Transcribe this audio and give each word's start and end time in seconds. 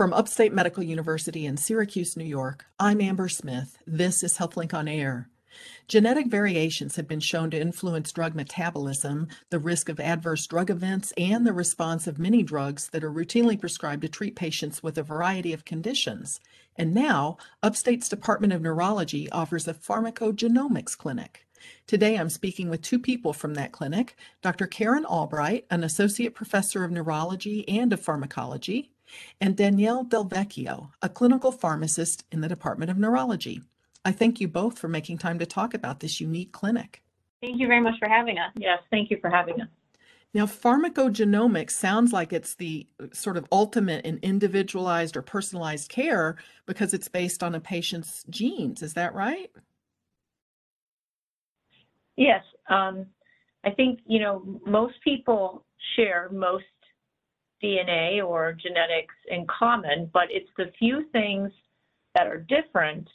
From 0.00 0.14
Upstate 0.14 0.54
Medical 0.54 0.82
University 0.82 1.44
in 1.44 1.58
Syracuse, 1.58 2.16
New 2.16 2.24
York, 2.24 2.64
I'm 2.78 3.02
Amber 3.02 3.28
Smith. 3.28 3.76
This 3.86 4.22
is 4.22 4.38
HealthLink 4.38 4.72
on 4.72 4.88
Air. 4.88 5.28
Genetic 5.88 6.28
variations 6.28 6.96
have 6.96 7.06
been 7.06 7.20
shown 7.20 7.50
to 7.50 7.60
influence 7.60 8.10
drug 8.10 8.34
metabolism, 8.34 9.28
the 9.50 9.58
risk 9.58 9.90
of 9.90 10.00
adverse 10.00 10.46
drug 10.46 10.70
events, 10.70 11.12
and 11.18 11.46
the 11.46 11.52
response 11.52 12.06
of 12.06 12.18
many 12.18 12.42
drugs 12.42 12.88
that 12.94 13.04
are 13.04 13.12
routinely 13.12 13.60
prescribed 13.60 14.00
to 14.00 14.08
treat 14.08 14.36
patients 14.36 14.82
with 14.82 14.96
a 14.96 15.02
variety 15.02 15.52
of 15.52 15.66
conditions. 15.66 16.40
And 16.76 16.94
now, 16.94 17.36
Upstate's 17.62 18.08
Department 18.08 18.54
of 18.54 18.62
Neurology 18.62 19.30
offers 19.30 19.68
a 19.68 19.74
pharmacogenomics 19.74 20.96
clinic. 20.96 21.44
Today, 21.86 22.16
I'm 22.16 22.30
speaking 22.30 22.70
with 22.70 22.80
two 22.80 22.98
people 22.98 23.34
from 23.34 23.52
that 23.52 23.72
clinic 23.72 24.16
Dr. 24.40 24.66
Karen 24.66 25.04
Albright, 25.04 25.66
an 25.70 25.84
associate 25.84 26.34
professor 26.34 26.84
of 26.84 26.90
neurology 26.90 27.68
and 27.68 27.92
of 27.92 28.00
pharmacology, 28.00 28.92
and 29.40 29.56
Danielle 29.56 30.04
Del 30.04 30.24
Vecchio, 30.24 30.90
a 31.02 31.08
clinical 31.08 31.52
pharmacist 31.52 32.24
in 32.30 32.40
the 32.40 32.48
Department 32.48 32.90
of 32.90 32.98
Neurology. 32.98 33.62
I 34.04 34.12
thank 34.12 34.40
you 34.40 34.48
both 34.48 34.78
for 34.78 34.88
making 34.88 35.18
time 35.18 35.38
to 35.38 35.46
talk 35.46 35.74
about 35.74 36.00
this 36.00 36.20
unique 36.20 36.52
clinic. 36.52 37.02
Thank 37.40 37.60
you 37.60 37.66
very 37.66 37.80
much 37.80 37.98
for 37.98 38.08
having 38.08 38.38
us. 38.38 38.52
Yes, 38.56 38.80
thank 38.90 39.10
you 39.10 39.18
for 39.20 39.30
having 39.30 39.60
us. 39.60 39.68
Now, 40.32 40.46
pharmacogenomics 40.46 41.72
sounds 41.72 42.12
like 42.12 42.32
it's 42.32 42.54
the 42.54 42.86
uh, 43.02 43.06
sort 43.12 43.36
of 43.36 43.46
ultimate 43.50 44.04
in 44.04 44.18
individualized 44.22 45.16
or 45.16 45.22
personalized 45.22 45.88
care 45.88 46.36
because 46.66 46.94
it's 46.94 47.08
based 47.08 47.42
on 47.42 47.54
a 47.54 47.60
patient's 47.60 48.24
genes. 48.30 48.80
Is 48.82 48.94
that 48.94 49.12
right? 49.14 49.50
Yes, 52.16 52.44
um, 52.68 53.06
I 53.64 53.70
think, 53.70 54.00
you 54.06 54.20
know, 54.20 54.60
most 54.64 54.94
people 55.02 55.64
share 55.96 56.28
most 56.30 56.64
DNA 57.62 58.24
or 58.24 58.52
genetics 58.52 59.14
in 59.28 59.46
common, 59.46 60.10
but 60.12 60.24
it's 60.30 60.50
the 60.56 60.72
few 60.78 61.04
things 61.12 61.50
that 62.14 62.26
are 62.26 62.38
different 62.38 63.08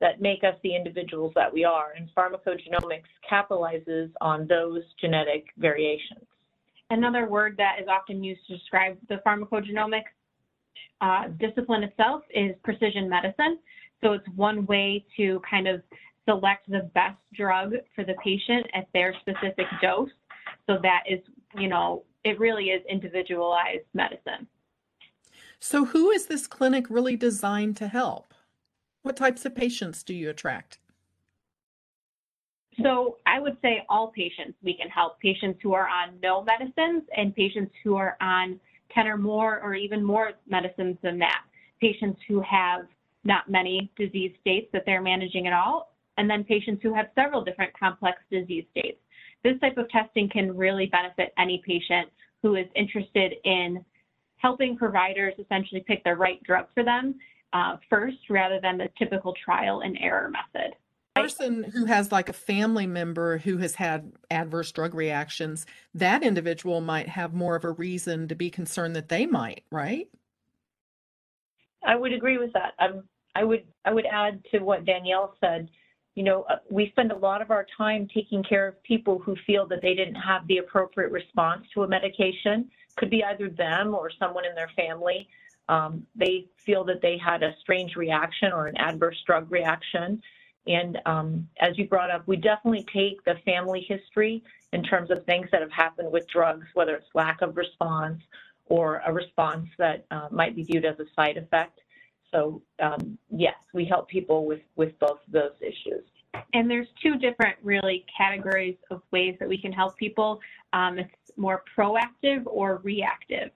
that 0.00 0.20
make 0.20 0.44
us 0.44 0.54
the 0.62 0.74
individuals 0.74 1.32
that 1.34 1.52
we 1.52 1.64
are. 1.64 1.92
And 1.96 2.08
pharmacogenomics 2.16 3.02
capitalizes 3.28 4.10
on 4.20 4.46
those 4.46 4.82
genetic 5.00 5.46
variations. 5.58 6.24
Another 6.90 7.28
word 7.28 7.56
that 7.58 7.76
is 7.80 7.88
often 7.88 8.22
used 8.22 8.40
to 8.46 8.56
describe 8.56 8.96
the 9.08 9.16
pharmacogenomics 9.26 10.04
uh, 11.00 11.28
discipline 11.38 11.82
itself 11.82 12.22
is 12.34 12.54
precision 12.64 13.08
medicine. 13.08 13.58
So 14.02 14.12
it's 14.12 14.26
one 14.36 14.66
way 14.66 15.04
to 15.16 15.40
kind 15.48 15.68
of 15.68 15.82
select 16.24 16.70
the 16.70 16.90
best 16.94 17.18
drug 17.34 17.74
for 17.94 18.04
the 18.04 18.14
patient 18.22 18.66
at 18.74 18.86
their 18.92 19.14
specific 19.20 19.66
dose. 19.82 20.10
So 20.66 20.78
that 20.82 21.04
is, 21.08 21.20
you 21.56 21.68
know, 21.68 22.04
it 22.24 22.38
really 22.38 22.66
is 22.70 22.82
individualized 22.88 23.86
medicine. 23.94 24.46
So, 25.60 25.84
who 25.84 26.10
is 26.10 26.26
this 26.26 26.46
clinic 26.46 26.86
really 26.88 27.16
designed 27.16 27.76
to 27.78 27.88
help? 27.88 28.34
What 29.02 29.16
types 29.16 29.44
of 29.44 29.54
patients 29.54 30.02
do 30.02 30.14
you 30.14 30.30
attract? 30.30 30.78
So, 32.82 33.16
I 33.26 33.40
would 33.40 33.56
say 33.60 33.84
all 33.88 34.08
patients 34.08 34.54
we 34.62 34.74
can 34.74 34.88
help 34.88 35.18
patients 35.20 35.58
who 35.62 35.72
are 35.72 35.88
on 35.88 36.18
no 36.22 36.42
medicines 36.42 37.02
and 37.16 37.34
patients 37.34 37.72
who 37.82 37.96
are 37.96 38.16
on 38.20 38.60
10 38.94 39.06
or 39.06 39.16
more 39.16 39.60
or 39.60 39.74
even 39.74 40.04
more 40.04 40.32
medicines 40.48 40.96
than 41.02 41.18
that. 41.18 41.42
Patients 41.80 42.20
who 42.28 42.40
have 42.40 42.86
not 43.24 43.50
many 43.50 43.90
disease 43.96 44.32
states 44.40 44.68
that 44.72 44.84
they're 44.86 45.02
managing 45.02 45.46
at 45.46 45.52
all, 45.52 45.92
and 46.16 46.30
then 46.30 46.44
patients 46.44 46.80
who 46.82 46.94
have 46.94 47.06
several 47.14 47.42
different 47.42 47.76
complex 47.78 48.18
disease 48.30 48.64
states. 48.70 48.98
This 49.44 49.58
type 49.60 49.78
of 49.78 49.88
testing 49.90 50.28
can 50.28 50.56
really 50.56 50.86
benefit 50.86 51.32
any 51.38 51.62
patient 51.64 52.08
who 52.42 52.56
is 52.56 52.66
interested 52.74 53.34
in 53.44 53.84
helping 54.36 54.76
providers 54.76 55.34
essentially 55.38 55.84
pick 55.86 56.02
the 56.04 56.14
right 56.14 56.42
drug 56.42 56.66
for 56.74 56.84
them 56.84 57.14
uh, 57.52 57.76
first 57.88 58.18
rather 58.30 58.60
than 58.60 58.78
the 58.78 58.88
typical 58.98 59.34
trial 59.44 59.80
and 59.80 59.96
error 60.00 60.30
method. 60.30 60.74
Person 61.14 61.64
who 61.64 61.86
has 61.86 62.12
like 62.12 62.28
a 62.28 62.32
family 62.32 62.86
member 62.86 63.38
who 63.38 63.58
has 63.58 63.74
had 63.74 64.12
adverse 64.30 64.70
drug 64.70 64.94
reactions, 64.94 65.66
that 65.94 66.22
individual 66.22 66.80
might 66.80 67.08
have 67.08 67.34
more 67.34 67.56
of 67.56 67.64
a 67.64 67.72
reason 67.72 68.28
to 68.28 68.36
be 68.36 68.50
concerned 68.50 68.94
that 68.94 69.08
they 69.08 69.26
might, 69.26 69.64
right? 69.72 70.08
I 71.84 71.96
would 71.96 72.12
agree 72.12 72.38
with 72.38 72.52
that. 72.52 72.74
Um, 72.78 73.04
I 73.34 73.44
would 73.44 73.64
I 73.84 73.92
would 73.92 74.06
add 74.06 74.44
to 74.52 74.60
what 74.60 74.84
Danielle 74.84 75.34
said 75.40 75.68
you 76.18 76.24
know, 76.24 76.42
uh, 76.50 76.56
we 76.68 76.90
spend 76.90 77.12
a 77.12 77.16
lot 77.16 77.40
of 77.40 77.52
our 77.52 77.64
time 77.76 78.08
taking 78.12 78.42
care 78.42 78.66
of 78.66 78.82
people 78.82 79.20
who 79.20 79.36
feel 79.46 79.68
that 79.68 79.80
they 79.80 79.94
didn't 79.94 80.16
have 80.16 80.44
the 80.48 80.58
appropriate 80.58 81.12
response 81.12 81.64
to 81.72 81.84
a 81.84 81.88
medication. 81.88 82.68
Could 82.96 83.08
be 83.08 83.22
either 83.22 83.48
them 83.48 83.94
or 83.94 84.10
someone 84.18 84.44
in 84.44 84.52
their 84.56 84.70
family. 84.74 85.28
Um, 85.68 86.04
they 86.16 86.46
feel 86.66 86.82
that 86.86 87.00
they 87.02 87.18
had 87.24 87.44
a 87.44 87.54
strange 87.60 87.94
reaction 87.94 88.50
or 88.52 88.66
an 88.66 88.76
adverse 88.78 89.14
drug 89.26 89.48
reaction. 89.48 90.20
And 90.66 90.98
um, 91.06 91.48
as 91.60 91.78
you 91.78 91.86
brought 91.86 92.10
up, 92.10 92.26
we 92.26 92.34
definitely 92.34 92.84
take 92.92 93.24
the 93.24 93.36
family 93.44 93.86
history 93.88 94.42
in 94.72 94.82
terms 94.82 95.12
of 95.12 95.24
things 95.24 95.46
that 95.52 95.60
have 95.60 95.70
happened 95.70 96.10
with 96.10 96.26
drugs, 96.26 96.66
whether 96.74 96.96
it's 96.96 97.06
lack 97.14 97.42
of 97.42 97.56
response 97.56 98.20
or 98.66 99.02
a 99.06 99.12
response 99.12 99.68
that 99.78 100.04
uh, 100.10 100.26
might 100.32 100.56
be 100.56 100.64
viewed 100.64 100.84
as 100.84 100.98
a 100.98 101.06
side 101.14 101.36
effect. 101.36 101.78
So 102.32 102.60
um, 102.82 103.18
yes, 103.30 103.54
we 103.72 103.84
help 103.84 104.08
people 104.08 104.46
with, 104.46 104.62
with 104.74 104.98
both 104.98 105.20
of 105.24 105.32
those 105.32 105.54
issues. 105.60 106.04
And 106.54 106.70
there's 106.70 106.86
two 107.02 107.16
different 107.16 107.56
really 107.62 108.06
categories 108.16 108.76
of 108.90 109.02
ways 109.10 109.36
that 109.38 109.48
we 109.48 109.58
can 109.58 109.72
help 109.72 109.96
people. 109.96 110.40
Um, 110.72 110.98
it's 110.98 111.36
more 111.36 111.62
proactive 111.76 112.42
or 112.46 112.80
reactive. 112.82 113.50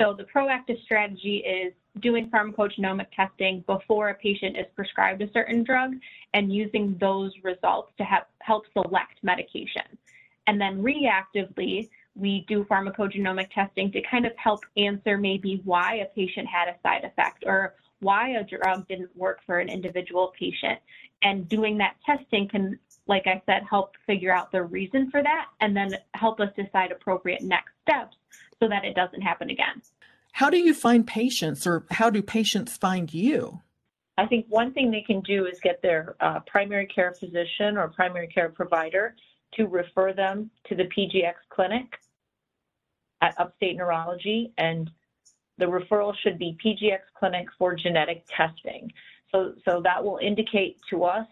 So 0.00 0.14
the 0.16 0.24
proactive 0.24 0.82
strategy 0.82 1.38
is 1.38 1.72
doing 2.00 2.30
pharmacogenomic 2.30 3.06
testing 3.14 3.62
before 3.66 4.10
a 4.10 4.14
patient 4.14 4.56
is 4.56 4.66
prescribed 4.74 5.22
a 5.22 5.30
certain 5.32 5.62
drug 5.62 5.92
and 6.34 6.52
using 6.52 6.96
those 7.00 7.32
results 7.42 7.92
to 7.98 8.04
have, 8.04 8.24
help 8.40 8.64
select 8.72 9.22
medication. 9.22 9.82
And 10.46 10.60
then 10.60 10.82
reactively, 10.82 11.88
we 12.14 12.44
do 12.48 12.64
pharmacogenomic 12.64 13.50
testing 13.50 13.92
to 13.92 14.02
kind 14.02 14.26
of 14.26 14.32
help 14.36 14.60
answer 14.76 15.16
maybe 15.16 15.60
why 15.64 15.96
a 15.96 16.06
patient 16.14 16.48
had 16.48 16.68
a 16.68 16.76
side 16.82 17.04
effect 17.04 17.44
or 17.46 17.74
why 18.02 18.30
a 18.30 18.44
drug 18.44 18.86
didn't 18.88 19.16
work 19.16 19.40
for 19.46 19.58
an 19.58 19.68
individual 19.68 20.32
patient. 20.38 20.78
And 21.22 21.48
doing 21.48 21.78
that 21.78 21.96
testing 22.04 22.48
can, 22.48 22.78
like 23.06 23.26
I 23.26 23.40
said, 23.46 23.62
help 23.68 23.92
figure 24.06 24.34
out 24.34 24.50
the 24.50 24.62
reason 24.62 25.10
for 25.10 25.22
that 25.22 25.46
and 25.60 25.76
then 25.76 25.94
help 26.14 26.40
us 26.40 26.50
decide 26.56 26.90
appropriate 26.90 27.42
next 27.42 27.72
steps 27.82 28.16
so 28.60 28.68
that 28.68 28.84
it 28.84 28.94
doesn't 28.94 29.22
happen 29.22 29.50
again. 29.50 29.80
How 30.32 30.50
do 30.50 30.58
you 30.58 30.74
find 30.74 31.06
patients 31.06 31.66
or 31.66 31.84
how 31.90 32.10
do 32.10 32.22
patients 32.22 32.76
find 32.76 33.12
you? 33.12 33.60
I 34.18 34.26
think 34.26 34.46
one 34.48 34.72
thing 34.72 34.90
they 34.90 35.02
can 35.02 35.20
do 35.20 35.46
is 35.46 35.58
get 35.60 35.80
their 35.80 36.16
uh, 36.20 36.40
primary 36.40 36.86
care 36.86 37.14
physician 37.18 37.76
or 37.76 37.88
primary 37.88 38.28
care 38.28 38.48
provider 38.48 39.14
to 39.54 39.66
refer 39.66 40.12
them 40.12 40.50
to 40.68 40.74
the 40.74 40.84
PGX 40.84 41.34
clinic 41.50 41.86
at 43.20 43.38
Upstate 43.38 43.76
Neurology 43.76 44.52
and 44.58 44.90
the 45.62 45.68
referral 45.68 46.12
should 46.24 46.40
be 46.40 46.58
PGX 46.64 46.98
Clinic 47.16 47.46
for 47.56 47.76
genetic 47.76 48.24
testing. 48.36 48.92
So, 49.30 49.54
so 49.64 49.80
that 49.84 50.02
will 50.02 50.18
indicate 50.20 50.78
to 50.90 51.04
us 51.04 51.26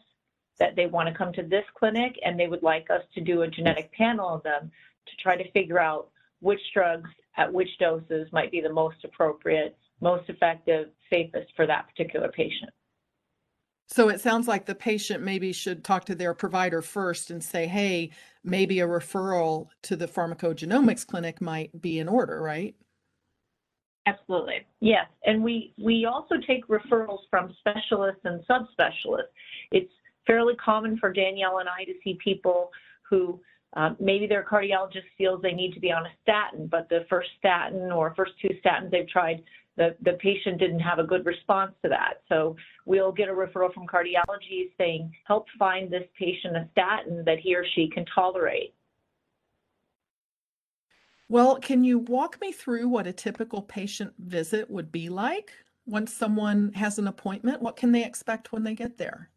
that 0.61 0.77
they 0.77 0.87
want 0.87 1.09
to 1.09 1.15
come 1.15 1.33
to 1.33 1.43
this 1.43 1.65
clinic 1.77 2.15
and 2.25 2.39
they 2.39 2.47
would 2.47 2.63
like 2.63 2.89
us 2.91 3.03
to 3.17 3.21
do 3.21 3.43
a 3.43 3.49
genetic 3.49 3.91
panel 3.93 4.29
of 4.29 4.45
them 4.45 4.71
to 5.07 5.17
try 5.21 5.37
to 5.37 5.51
figure 5.51 5.81
out 5.81 6.11
which 6.39 6.61
drugs 6.73 7.11
at 7.39 7.53
which 7.53 7.69
doses 7.81 8.29
might 8.31 8.53
be 8.53 8.61
the 8.61 8.73
most 8.73 8.99
appropriate, 9.03 9.77
most 10.01 10.29
effective, 10.29 10.91
safest 11.11 11.51
for 11.57 11.67
that 11.67 11.89
particular 11.89 12.29
patient. 12.29 12.71
So 13.89 14.11
it 14.11 14.21
sounds 14.21 14.47
like 14.47 14.65
the 14.65 14.77
patient 14.77 15.25
maybe 15.25 15.53
should 15.53 15.83
talk 15.83 16.05
to 16.05 16.15
their 16.15 16.35
provider 16.35 16.83
first 16.83 17.33
and 17.33 17.43
say, 17.43 17.67
hey, 17.67 18.11
maybe 18.45 18.79
a 18.79 18.87
referral 18.87 19.67
to 19.83 19.97
the 19.97 20.07
pharmacogenomics 20.07 21.05
clinic 21.05 21.41
might 21.41 21.83
be 21.83 21.99
in 21.99 22.07
order, 22.07 22.41
right? 22.41 22.77
Absolutely. 24.07 24.67
Yes, 24.81 25.07
and 25.25 25.43
we, 25.43 25.75
we 25.79 26.07
also 26.07 26.37
take 26.47 26.67
referrals 26.69 27.21
from 27.29 27.55
specialists 27.61 28.23
and 28.25 28.43
subspecialists. 28.47 29.31
It's 29.73 29.93
fairly 30.27 30.55
common 30.57 30.97
for 30.99 31.13
Danielle 31.13 31.59
and 31.59 31.69
I 31.69 31.85
to 31.85 31.93
see 32.03 32.19
people 32.23 32.71
who 33.09 33.41
uh, 33.77 33.91
maybe 34.01 34.27
their 34.27 34.45
cardiologist 34.45 35.05
feels 35.17 35.43
they 35.43 35.53
need 35.53 35.73
to 35.75 35.81
be 35.81 35.93
on 35.93 36.07
a 36.07 36.11
statin, 36.23 36.67
but 36.67 36.89
the 36.89 37.05
first 37.09 37.29
statin 37.39 37.93
or 37.93 38.15
first 38.17 38.33
two 38.41 38.49
statins 38.65 38.91
they've 38.91 39.09
tried, 39.09 39.43
the, 39.77 39.95
the 40.03 40.15
patient 40.15 40.59
didn't 40.59 40.81
have 40.81 40.99
a 40.99 41.05
good 41.05 41.25
response 41.25 41.73
to 41.83 41.89
that. 41.89 42.23
So 42.29 42.57
we'll 42.87 43.13
get 43.13 43.29
a 43.29 43.33
referral 43.33 43.73
from 43.73 43.87
cardiology 43.87 44.71
saying, 44.77 45.13
help 45.25 45.47
find 45.59 45.91
this 45.91 46.05
patient 46.19 46.57
a 46.57 46.69
statin 46.73 47.23
that 47.27 47.39
he 47.39 47.55
or 47.55 47.65
she 47.75 47.89
can 47.89 48.05
tolerate. 48.13 48.75
Well, 51.31 51.61
can 51.61 51.85
you 51.85 52.01
walk 52.01 52.41
me 52.41 52.51
through 52.51 52.89
what 52.89 53.07
a 53.07 53.13
typical 53.13 53.63
patient 53.63 54.13
visit 54.19 54.69
would 54.69 54.91
be 54.91 55.09
like 55.09 55.53
once 55.87 56.13
someone 56.13 56.73
has 56.73 56.99
an 56.99 57.07
appointment? 57.07 57.63
What 57.63 57.77
can 57.77 57.93
they 57.93 58.05
expect 58.05 58.51
when 58.51 58.65
they 58.65 58.75
get 58.75 58.99
there? 58.99 59.31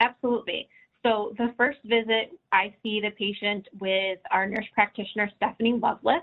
Absolutely. 0.00 0.66
So 1.04 1.34
the 1.36 1.52
first 1.58 1.80
visit, 1.84 2.30
I 2.52 2.74
see 2.82 3.02
the 3.02 3.10
patient 3.10 3.68
with 3.78 4.18
our 4.30 4.48
nurse 4.48 4.64
practitioner, 4.72 5.30
Stephanie 5.36 5.74
Loveless, 5.74 6.22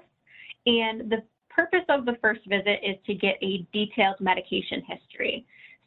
and 0.65 1.11
the 1.11 1.21
purpose 1.47 1.85
of 1.89 2.05
the 2.05 2.17
first 2.19 2.41
visit 2.47 2.79
is 2.83 2.95
to 3.05 3.13
get 3.13 3.35
a 3.43 3.67
detailed 3.71 4.19
medication 4.19 4.81
history. 4.87 5.45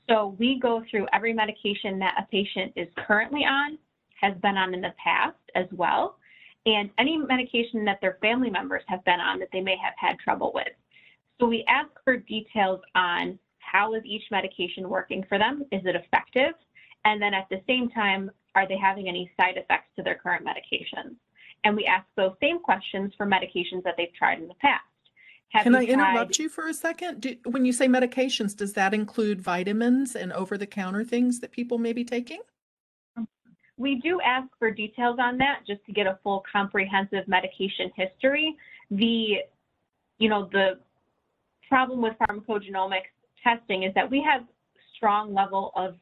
So 0.09 0.37
we 0.39 0.61
go 0.61 0.85
through 0.89 1.09
every 1.13 1.33
medication 1.33 1.99
that 1.99 2.15
a 2.17 2.29
patient 2.31 2.75
is 2.77 2.87
currently 2.97 3.41
on, 3.41 3.77
has 4.21 4.37
been 4.41 4.57
on 4.57 4.73
in 4.73 4.81
the 4.81 4.95
past 5.03 5.37
as 5.57 5.67
well, 5.73 6.19
and 6.67 6.91
any 6.99 7.17
medication 7.17 7.85
that 7.85 8.01
their 8.01 8.19
family 8.21 8.51
members 8.51 8.83
have 8.89 9.05
been 9.05 9.21
on 9.21 9.39
that 9.39 9.49
they 9.53 9.61
may 9.61 9.77
have 9.83 9.95
had 9.97 10.19
trouble 10.19 10.53
with. 10.55 10.69
So 11.41 11.47
we 11.47 11.65
ask 11.69 11.89
for 12.05 12.17
details 12.17 12.81
on 12.95 13.39
how 13.59 13.95
is 13.95 14.03
each 14.05 14.25
medication 14.31 14.89
working 14.89 15.25
for 15.29 15.39
them? 15.39 15.65
Is 15.73 15.83
it 15.85 15.95
effective? 15.95 16.55
And 17.05 17.23
then 17.23 17.33
at 17.35 17.47
the 17.49 17.61
same 17.67 17.91
time, 17.91 18.31
are 18.55 18.67
they 18.67 18.77
having 18.77 19.09
any 19.09 19.31
side 19.39 19.57
effects 19.57 19.89
to 19.97 20.03
their 20.03 20.17
current 20.17 20.45
medications? 20.45 21.15
And 21.65 21.77
we 21.77 21.85
ask 21.85 22.07
those 22.17 22.33
same 22.41 22.61
questions 22.61 23.13
for 23.17 23.27
medications 23.27 23.83
that 23.85 23.95
they've 23.97 24.13
tried 24.19 24.39
in 24.39 24.49
the 24.49 24.55
past. 24.55 24.83
Have 25.51 25.63
Can 25.63 25.75
I 25.75 25.87
tried- 25.87 25.93
interrupt 25.93 26.39
you 26.39 26.49
for 26.49 26.69
a 26.69 26.75
second? 26.75 27.21
Do, 27.21 27.37
when 27.47 27.65
you 27.65 27.73
say 27.73 27.87
medications, 27.87 28.57
does 28.57 28.75
that 28.75 28.93
include 28.93 29.41
vitamins 29.41 30.15
and 30.15 30.33
over-the-counter 30.33 31.05
things 31.05 31.41
that 31.41 31.53
people 31.53 31.79
may 31.79 31.93
be 31.93 32.05
taking? 32.05 32.41
We 33.79 34.01
do 34.01 34.21
ask 34.21 34.49
for 34.59 34.71
details 34.71 35.19
on 35.21 35.39
that 35.39 35.61
just 35.67 35.85
to 35.87 35.93
get 35.93 36.07
a 36.07 36.19
full 36.23 36.43
comprehensive 36.51 37.27
medication 37.29 37.91
history. 37.97 38.57
The, 38.91 39.37
you 40.19 40.29
know, 40.29 40.49
the 40.53 40.81
problem 41.69 42.03
with 42.03 42.15
pharmacogenomics 42.29 43.13
testing 43.43 43.85
is 43.85 43.95
that 43.95 44.11
we 44.11 44.23
have 44.29 44.43
strong 44.97 45.33
level 45.33 45.73
of 45.77 45.95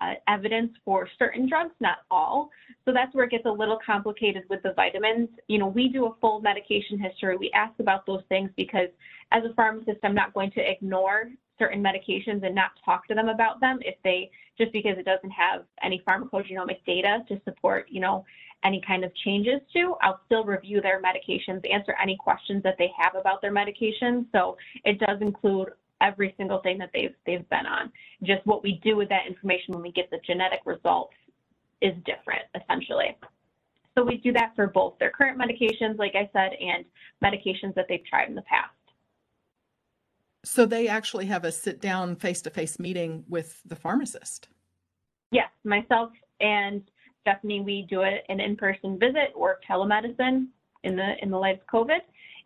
uh, 0.00 0.14
evidence 0.28 0.72
for 0.84 1.08
certain 1.18 1.48
drugs, 1.48 1.74
not 1.80 1.98
all. 2.10 2.50
So 2.84 2.92
that's 2.92 3.14
where 3.14 3.24
it 3.24 3.30
gets 3.30 3.46
a 3.46 3.50
little 3.50 3.78
complicated 3.84 4.42
with 4.50 4.62
the 4.62 4.72
vitamins. 4.74 5.28
You 5.46 5.58
know, 5.58 5.68
we 5.68 5.88
do 5.88 6.06
a 6.06 6.14
full 6.20 6.40
medication 6.40 6.98
history. 6.98 7.36
We 7.36 7.50
ask 7.54 7.72
about 7.78 8.04
those 8.04 8.22
things 8.28 8.50
because 8.56 8.88
as 9.30 9.44
a 9.44 9.54
pharmacist, 9.54 9.98
I'm 10.02 10.14
not 10.14 10.34
going 10.34 10.50
to 10.52 10.60
ignore 10.60 11.30
certain 11.58 11.82
medications 11.82 12.44
and 12.44 12.54
not 12.54 12.72
talk 12.84 13.06
to 13.08 13.14
them 13.14 13.28
about 13.28 13.60
them 13.60 13.78
if 13.82 13.94
they, 14.04 14.30
just 14.58 14.72
because 14.72 14.98
it 14.98 15.04
doesn't 15.04 15.30
have 15.30 15.64
any 15.82 16.02
pharmacogenomic 16.06 16.84
data 16.86 17.18
to 17.28 17.40
support, 17.44 17.86
you 17.88 18.00
know, 18.00 18.24
any 18.64 18.80
kind 18.86 19.04
of 19.04 19.14
changes 19.24 19.60
to, 19.72 19.94
I'll 20.02 20.20
still 20.26 20.44
review 20.44 20.80
their 20.80 21.02
medications, 21.02 21.68
answer 21.70 21.94
any 22.00 22.16
questions 22.16 22.62
that 22.62 22.76
they 22.78 22.90
have 22.96 23.14
about 23.16 23.42
their 23.42 23.52
medications. 23.52 24.26
So 24.32 24.56
it 24.84 25.00
does 25.00 25.20
include 25.20 25.70
every 26.00 26.34
single 26.36 26.60
thing 26.60 26.78
that 26.78 26.90
they've 26.92 27.14
they've 27.26 27.48
been 27.48 27.66
on. 27.66 27.90
Just 28.22 28.44
what 28.46 28.62
we 28.62 28.80
do 28.84 28.96
with 28.96 29.08
that 29.08 29.26
information 29.26 29.74
when 29.74 29.82
we 29.82 29.92
get 29.92 30.10
the 30.10 30.18
genetic 30.26 30.60
results 30.64 31.14
is 31.80 31.94
different, 32.04 32.42
essentially. 32.60 33.16
So 33.96 34.04
we 34.04 34.16
do 34.18 34.32
that 34.32 34.52
for 34.56 34.68
both 34.68 34.94
their 34.98 35.10
current 35.10 35.38
medications, 35.38 35.98
like 35.98 36.14
I 36.14 36.30
said, 36.32 36.52
and 36.60 36.84
medications 37.22 37.74
that 37.74 37.86
they've 37.88 38.04
tried 38.08 38.28
in 38.28 38.34
the 38.34 38.42
past. 38.42 38.70
So 40.44 40.66
they 40.66 40.88
actually 40.88 41.26
have 41.26 41.44
a 41.44 41.52
sit-down, 41.52 42.16
face-to-face 42.16 42.78
meeting 42.78 43.24
with 43.28 43.60
the 43.64 43.76
pharmacist. 43.76 44.48
Yes, 45.30 45.48
myself 45.64 46.10
and 46.40 46.82
Stephanie, 47.22 47.60
we 47.60 47.86
do 47.88 48.02
it 48.02 48.24
an 48.28 48.40
in-person 48.40 48.98
visit 48.98 49.32
or 49.34 49.60
telemedicine 49.68 50.48
in 50.82 50.96
the 50.96 51.14
in 51.22 51.30
the 51.30 51.38
light 51.38 51.60
of 51.60 51.66
COVID, 51.66 52.00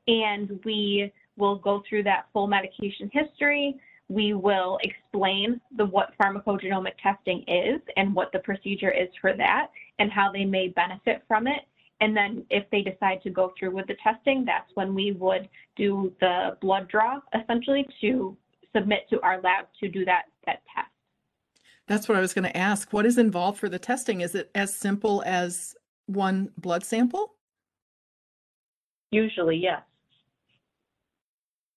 and 0.06 0.60
we 0.64 1.10
will 1.38 1.56
go 1.56 1.82
through 1.88 2.02
that 2.02 2.26
full 2.32 2.46
medication 2.46 3.10
history. 3.12 3.80
We 4.08 4.34
will 4.34 4.78
explain 4.82 5.60
the 5.76 5.86
what 5.86 6.12
pharmacogenomic 6.22 6.92
testing 7.02 7.42
is 7.48 7.80
and 7.96 8.14
what 8.14 8.30
the 8.32 8.38
procedure 8.40 8.90
is 8.90 9.08
for 9.20 9.32
that 9.36 9.68
and 9.98 10.12
how 10.12 10.30
they 10.30 10.44
may 10.44 10.68
benefit 10.68 11.22
from 11.26 11.46
it. 11.46 11.62
And 12.00 12.16
then 12.16 12.44
if 12.50 12.68
they 12.70 12.82
decide 12.82 13.22
to 13.22 13.30
go 13.30 13.52
through 13.58 13.70
with 13.70 13.86
the 13.86 13.96
testing, 14.02 14.44
that's 14.44 14.70
when 14.74 14.94
we 14.94 15.12
would 15.12 15.48
do 15.76 16.12
the 16.20 16.56
blood 16.60 16.88
draw 16.88 17.20
essentially 17.34 17.86
to 18.02 18.36
submit 18.74 19.08
to 19.10 19.20
our 19.22 19.40
lab 19.40 19.66
to 19.80 19.88
do 19.88 20.04
that 20.04 20.24
that 20.44 20.62
test. 20.74 20.88
That's 21.88 22.08
what 22.08 22.18
I 22.18 22.20
was 22.20 22.34
going 22.34 22.44
to 22.44 22.56
ask. 22.56 22.92
What 22.92 23.06
is 23.06 23.16
involved 23.16 23.58
for 23.58 23.68
the 23.68 23.78
testing? 23.78 24.20
Is 24.20 24.34
it 24.34 24.50
as 24.54 24.74
simple 24.74 25.22
as 25.24 25.74
one 26.06 26.50
blood 26.58 26.84
sample? 26.84 27.34
Usually, 29.10 29.56
yes. 29.56 29.82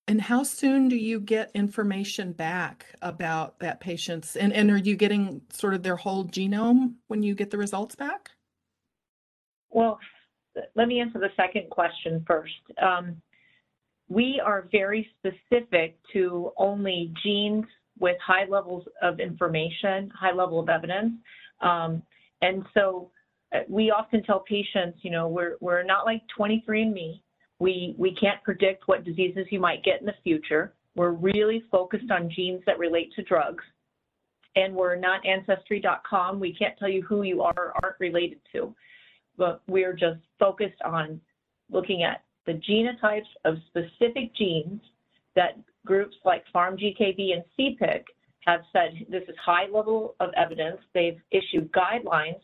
And 0.07 0.19
how 0.19 0.41
soon 0.41 0.89
do 0.89 0.95
you 0.95 1.19
get 1.19 1.51
information 1.53 2.31
back 2.33 2.87
about 3.03 3.59
that 3.59 3.79
patient's, 3.79 4.35
and, 4.35 4.51
and 4.51 4.71
are 4.71 4.77
you 4.77 4.95
getting 4.95 5.41
sort 5.51 5.75
of 5.75 5.83
their 5.83 5.95
whole 5.95 6.25
genome 6.25 6.95
when 7.07 7.21
you 7.21 7.35
get 7.35 7.51
the 7.51 7.59
results 7.59 7.93
back? 7.93 8.31
Well, 9.71 9.99
let 10.75 10.87
me 10.87 10.99
answer 10.99 11.19
the 11.19 11.29
second 11.35 11.69
question 11.69 12.23
first. 12.27 12.53
Um, 12.81 13.21
we 14.07 14.41
are 14.43 14.67
very 14.71 15.07
specific 15.19 15.97
to 16.13 16.51
only 16.57 17.13
genes 17.23 17.65
with 17.99 18.17
high 18.25 18.45
levels 18.49 18.85
of 19.01 19.19
information, 19.19 20.11
high 20.19 20.33
level 20.33 20.59
of 20.59 20.69
evidence. 20.69 21.13
Um, 21.61 22.01
and 22.41 22.63
so 22.73 23.11
uh, 23.53 23.59
we 23.67 23.91
often 23.91 24.23
tell 24.23 24.39
patients, 24.39 24.99
you 25.01 25.11
know, 25.11 25.27
we're, 25.27 25.57
we're 25.59 25.83
not 25.83 26.05
like 26.05 26.23
23andMe. 26.37 27.21
We, 27.59 27.93
we 27.97 28.15
can't 28.15 28.41
predict 28.43 28.87
what 28.87 29.03
diseases 29.03 29.45
you 29.51 29.59
might 29.59 29.83
get 29.83 29.99
in 29.99 30.05
the 30.05 30.13
future. 30.23 30.73
We're 30.95 31.11
really 31.11 31.63
focused 31.69 32.09
on 32.09 32.31
genes 32.33 32.61
that 32.65 32.79
relate 32.79 33.13
to 33.15 33.23
drugs. 33.23 33.63
And 34.55 34.73
we're 34.73 34.95
not 34.95 35.25
ancestry.com. 35.25 36.39
We 36.39 36.55
can't 36.55 36.77
tell 36.79 36.89
you 36.89 37.03
who 37.03 37.23
you 37.23 37.43
are 37.43 37.53
or 37.55 37.73
aren't 37.83 37.99
related 37.99 38.39
to. 38.53 38.73
But 39.39 39.63
we're 39.67 39.93
just 39.93 40.19
focused 40.37 40.81
on 40.85 41.19
looking 41.71 42.03
at 42.03 42.23
the 42.45 42.53
genotypes 42.53 43.29
of 43.45 43.55
specific 43.67 44.35
genes 44.35 44.81
that 45.35 45.57
groups 45.85 46.15
like 46.25 46.43
PharmGKB 46.53 47.33
and 47.33 47.43
CPIC 47.57 48.03
have 48.41 48.61
said 48.71 48.91
this 49.09 49.23
is 49.27 49.35
high 49.43 49.67
level 49.71 50.15
of 50.19 50.29
evidence. 50.35 50.77
They've 50.93 51.19
issued 51.31 51.71
guidelines 51.71 52.41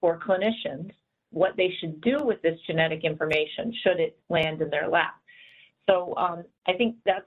for 0.00 0.20
clinicians 0.20 0.92
what 1.34 1.56
they 1.56 1.70
should 1.80 2.00
do 2.00 2.18
with 2.22 2.40
this 2.42 2.58
genetic 2.66 3.04
information 3.04 3.74
should 3.82 3.98
it 3.98 4.16
land 4.30 4.62
in 4.62 4.70
their 4.70 4.88
lab. 4.88 5.12
So 5.88 6.14
um, 6.16 6.44
I 6.66 6.74
think 6.74 6.96
that's 7.04 7.26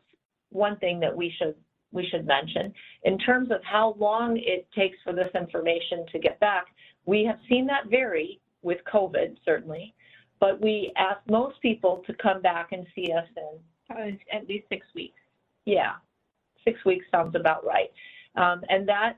one 0.50 0.78
thing 0.78 1.00
that 1.02 1.16
we 1.16 1.34
should 1.38 1.56
we 1.92 2.08
should 2.10 2.26
mention. 2.26 2.74
In 3.04 3.18
terms 3.18 3.50
of 3.52 3.64
how 3.64 3.96
long 3.98 4.38
it 4.38 4.68
takes 4.76 4.98
for 5.04 5.14
this 5.14 5.30
information 5.36 6.06
to 6.12 6.20
get 6.20 6.40
back, 6.40 6.66
we 7.06 7.24
have 7.24 7.40
seen 7.48 7.66
that 7.68 7.90
vary 7.90 8.42
with 8.62 8.80
COVID, 8.92 9.38
certainly, 9.46 9.94
but 10.40 10.62
we 10.62 10.92
ask 10.98 11.20
most 11.30 11.62
people 11.62 12.04
to 12.08 12.14
come 12.16 12.42
back 12.42 12.72
and 12.72 12.86
see 12.96 13.12
us 13.12 13.28
in 13.36 13.60
Uh, 13.90 14.12
at 14.34 14.48
least 14.48 14.68
six 14.70 14.86
weeks. 14.94 15.22
yeah, 15.66 15.94
six 16.66 16.84
weeks 16.86 17.06
sounds 17.12 17.36
about 17.36 17.64
right. 17.66 17.92
Um, 18.36 18.64
and 18.70 18.88
that 18.88 19.18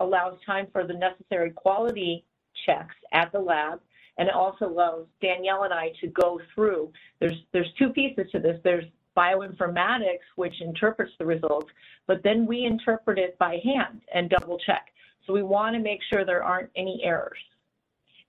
allows 0.00 0.38
time 0.44 0.66
for 0.72 0.84
the 0.86 0.92
necessary 0.94 1.50
quality 1.50 2.24
checks 2.66 2.94
at 3.12 3.32
the 3.32 3.38
lab. 3.38 3.80
And 4.18 4.28
it 4.28 4.34
also 4.34 4.66
allows 4.66 5.06
Danielle 5.20 5.64
and 5.64 5.74
I 5.74 5.92
to 6.00 6.08
go 6.08 6.40
through. 6.54 6.92
There's 7.20 7.38
there's 7.52 7.72
two 7.78 7.90
pieces 7.90 8.30
to 8.32 8.38
this. 8.38 8.58
There's 8.62 8.84
bioinformatics, 9.16 10.26
which 10.36 10.60
interprets 10.60 11.12
the 11.18 11.24
results, 11.26 11.70
but 12.06 12.22
then 12.22 12.46
we 12.46 12.64
interpret 12.64 13.18
it 13.18 13.38
by 13.38 13.58
hand 13.64 14.02
and 14.14 14.28
double 14.28 14.58
check. 14.58 14.92
So 15.26 15.32
we 15.32 15.42
want 15.42 15.74
to 15.74 15.80
make 15.80 16.00
sure 16.10 16.24
there 16.24 16.44
aren't 16.44 16.70
any 16.76 17.00
errors. 17.02 17.38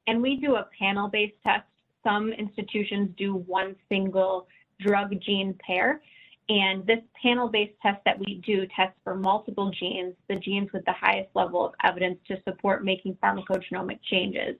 And 0.08 0.22
we 0.22 0.38
do 0.38 0.56
a 0.56 0.68
panel-based 0.80 1.36
test. 1.44 1.66
Some 2.04 2.32
institutions 2.32 3.10
do 3.18 3.36
one 3.36 3.76
single 3.90 4.48
drug 4.80 5.14
gene 5.22 5.58
pair. 5.66 6.02
And 6.50 6.88
this 6.88 7.00
panel-based 7.22 7.74
test 7.82 8.00
that 8.06 8.18
we 8.18 8.42
do 8.46 8.66
tests 8.74 8.98
for 9.04 9.16
multiple 9.16 9.70
genes, 9.78 10.16
the 10.30 10.38
genes 10.38 10.72
with 10.72 10.86
the 10.86 10.94
highest 10.94 11.30
level 11.36 11.66
of 11.66 11.74
evidence 11.84 12.18
to 12.30 12.42
support 12.48 12.86
making 12.86 13.18
pharmacogenomic 13.22 14.00
changes. 14.10 14.56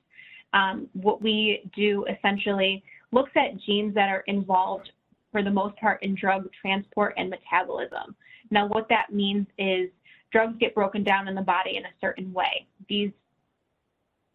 Um, 0.54 0.90
what 0.94 1.22
we 1.22 1.70
do 1.74 2.06
essentially 2.06 2.84
looks 3.12 3.32
at 3.38 3.58
genes 3.62 3.94
that 3.96 4.10
are 4.10 4.24
involved 4.28 4.92
for 5.32 5.42
the 5.44 5.52
most 5.52 5.78
part 5.78 6.04
in 6.04 6.16
drug 6.16 6.50
transport 6.62 7.14
and 7.18 7.30
metabolism. 7.30 8.16
Now, 8.52 8.68
what 8.68 8.90
that 8.90 9.14
means 9.14 9.48
is 9.58 9.90
drugs 10.32 10.58
get 10.60 10.76
broken 10.76 11.04
down 11.04 11.28
in 11.28 11.36
the 11.36 11.42
body 11.42 11.78
in 11.78 11.86
a 11.86 11.94
certain 12.02 12.34
way. 12.34 12.68
These 12.90 13.12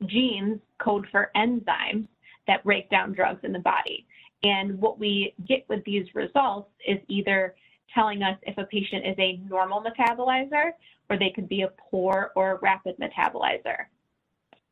genes 0.07 0.61
code 0.79 1.07
for 1.11 1.31
enzymes 1.37 2.07
that 2.47 2.65
break 2.65 2.91
down 2.91 3.13
drugs 3.13 3.41
in 3.43 3.53
the 3.53 3.59
body. 3.59 4.07
And 4.43 4.81
what 4.81 4.99
we 4.99 5.35
get 5.47 5.65
with 5.69 5.85
these 5.85 6.07
results 6.15 6.71
is 6.87 6.99
either 7.09 7.55
telling 7.95 8.23
us 8.23 8.37
if 8.43 8.59
a 8.59 8.65
patient 8.65 9.07
is 9.07 9.15
a 9.19 9.41
normal 9.49 9.83
metabolizer 9.83 10.73
or 11.09 11.19
they 11.19 11.31
could 11.31 11.49
be 11.49 11.63
a 11.63 11.73
poor 11.91 12.33
or 12.35 12.59
rapid 12.63 12.97
metabolizer. 12.99 13.85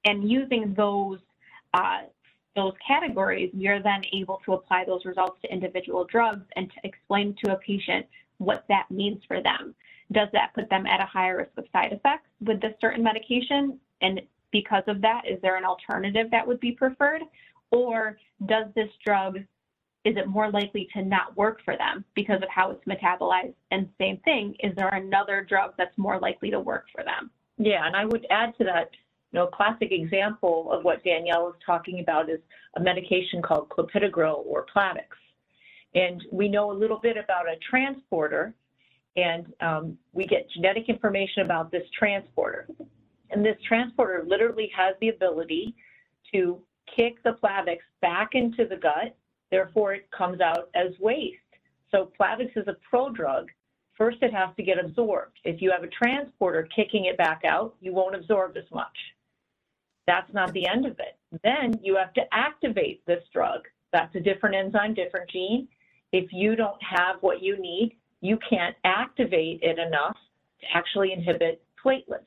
And 0.05 0.31
using 0.31 0.75
those 0.77 1.19
uh, 1.75 2.01
those 2.57 2.73
categories, 2.85 3.51
we 3.55 3.69
are 3.69 3.81
then 3.81 4.03
able 4.13 4.41
to 4.45 4.55
apply 4.55 4.85
those 4.85 5.05
results 5.05 5.41
to 5.43 5.53
individual 5.53 6.05
drugs 6.05 6.45
and 6.57 6.69
to 6.69 6.77
explain 6.83 7.37
to 7.45 7.53
a 7.53 7.57
patient 7.59 8.07
what 8.39 8.65
that 8.69 8.91
means 8.91 9.23
for 9.29 9.41
them. 9.41 9.75
Does 10.11 10.29
that 10.33 10.53
put 10.55 10.69
them 10.69 10.87
at 10.87 11.01
a 11.01 11.07
higher 11.07 11.37
risk 11.37 11.53
of 11.57 11.65
side 11.73 11.93
effects 11.93 12.29
with 12.45 12.61
this 12.61 12.75
certain 12.81 13.05
medication? 13.05 13.79
And 14.03 14.21
because 14.53 14.85
of 14.87 15.01
that, 15.03 15.23
is 15.29 15.41
there 15.43 15.57
an 15.57 15.65
alternative 15.65 16.27
that 16.31 16.47
would 16.47 16.61
be 16.61 16.73
preferred? 16.73 17.23
Or 17.71 18.19
does 18.47 18.67
this 18.75 18.89
drug 19.05 19.39
is 20.05 20.17
it 20.17 20.27
more 20.27 20.51
likely 20.51 20.89
to 20.95 21.03
not 21.03 21.37
work 21.37 21.61
for 21.65 21.77
them 21.77 22.05
because 22.15 22.43
of 22.43 22.49
how 22.49 22.71
it's 22.71 22.85
metabolized? 22.87 23.55
And 23.71 23.89
same 23.99 24.17
thing, 24.19 24.55
is 24.61 24.75
there 24.77 24.89
another 24.89 25.45
drug 25.47 25.75
that's 25.77 25.97
more 25.99 26.19
likely 26.19 26.51
to 26.51 26.61
work 26.61 26.87
for 26.95 27.05
them? 27.05 27.31
Yeah, 27.59 27.87
and 27.87 27.95
I 27.95 28.07
would 28.07 28.27
add 28.31 28.57
to 28.59 28.65
that, 28.65 28.91
you 29.33 29.39
know, 29.39 29.49
a 29.49 29.51
classic 29.51 29.93
example 29.93 30.73
of 30.73 30.85
what 30.85 31.05
Danielle 31.05 31.49
is 31.49 31.55
talking 31.65 32.01
about 32.01 32.31
is 32.31 32.41
a 32.77 32.81
medication 32.81 33.43
called 33.43 33.69
clopidogrel 33.69 34.43
or 34.47 34.65
Plavix. 34.75 35.05
And 35.95 36.23
we 36.33 36.49
know 36.49 36.71
a 36.71 36.77
little 36.77 36.99
bit 36.99 37.17
about 37.23 37.47
a 37.47 37.57
transporter, 37.69 38.55
and 39.17 39.53
um, 39.61 39.99
we 40.13 40.27
get 40.27 40.49
genetic 40.55 40.89
information 40.89 41.43
about 41.45 41.71
this 41.71 41.83
transporter. 41.99 42.67
And 43.31 43.45
this 43.45 43.57
transporter 43.67 44.25
literally 44.27 44.71
has 44.77 44.95
the 45.01 45.09
ability 45.09 45.75
to 46.33 46.61
kick 46.97 47.23
the 47.23 47.37
Plavix 47.43 47.79
back 48.01 48.31
into 48.33 48.67
the 48.67 48.77
gut, 48.77 49.17
therefore 49.51 49.95
it 49.95 50.11
comes 50.11 50.41
out 50.41 50.71
as 50.75 50.93
waste. 50.99 51.37
So 51.91 52.11
Plavix 52.19 52.57
is 52.57 52.69
a 52.69 52.77
prodrug. 52.93 53.47
First, 53.97 54.19
it 54.23 54.33
has 54.33 54.49
to 54.57 54.63
get 54.63 54.83
absorbed. 54.83 55.39
If 55.45 55.61
you 55.61 55.71
have 55.71 55.83
a 55.83 55.89
transporter 55.89 56.69
kicking 56.75 57.05
it 57.07 57.19
back 57.19 57.43
out, 57.45 57.75
you 57.81 57.93
won't 57.93 58.15
absorb 58.15 58.57
as 58.57 58.71
much. 58.73 58.97
That's 60.07 60.33
not 60.33 60.53
the 60.53 60.67
end 60.67 60.87
of 60.87 60.99
it. 60.99 61.19
Then 61.45 61.79
you 61.83 61.97
have 61.97 62.15
to 62.15 62.23
activate 62.33 63.05
this 63.07 63.23
drug. 63.33 63.61
That's 63.93 64.15
a 64.15 64.21
different 64.21 64.57
enzyme, 64.57 64.95
different 64.95 65.31
gene. 65.31 65.69
If 66.13 66.33
you 66.33 66.57
don't 66.57 66.83
have 66.83 67.17
what 67.21 67.43
you 67.43 67.61
need, 67.61 67.97
you 68.21 68.39
can't 68.49 68.75
activate 68.85 69.61
it 69.63 69.79
enough 69.79 70.17
to 70.61 70.67
actually 70.75 71.13
inhibit 71.13 71.63
platelets. 71.85 72.25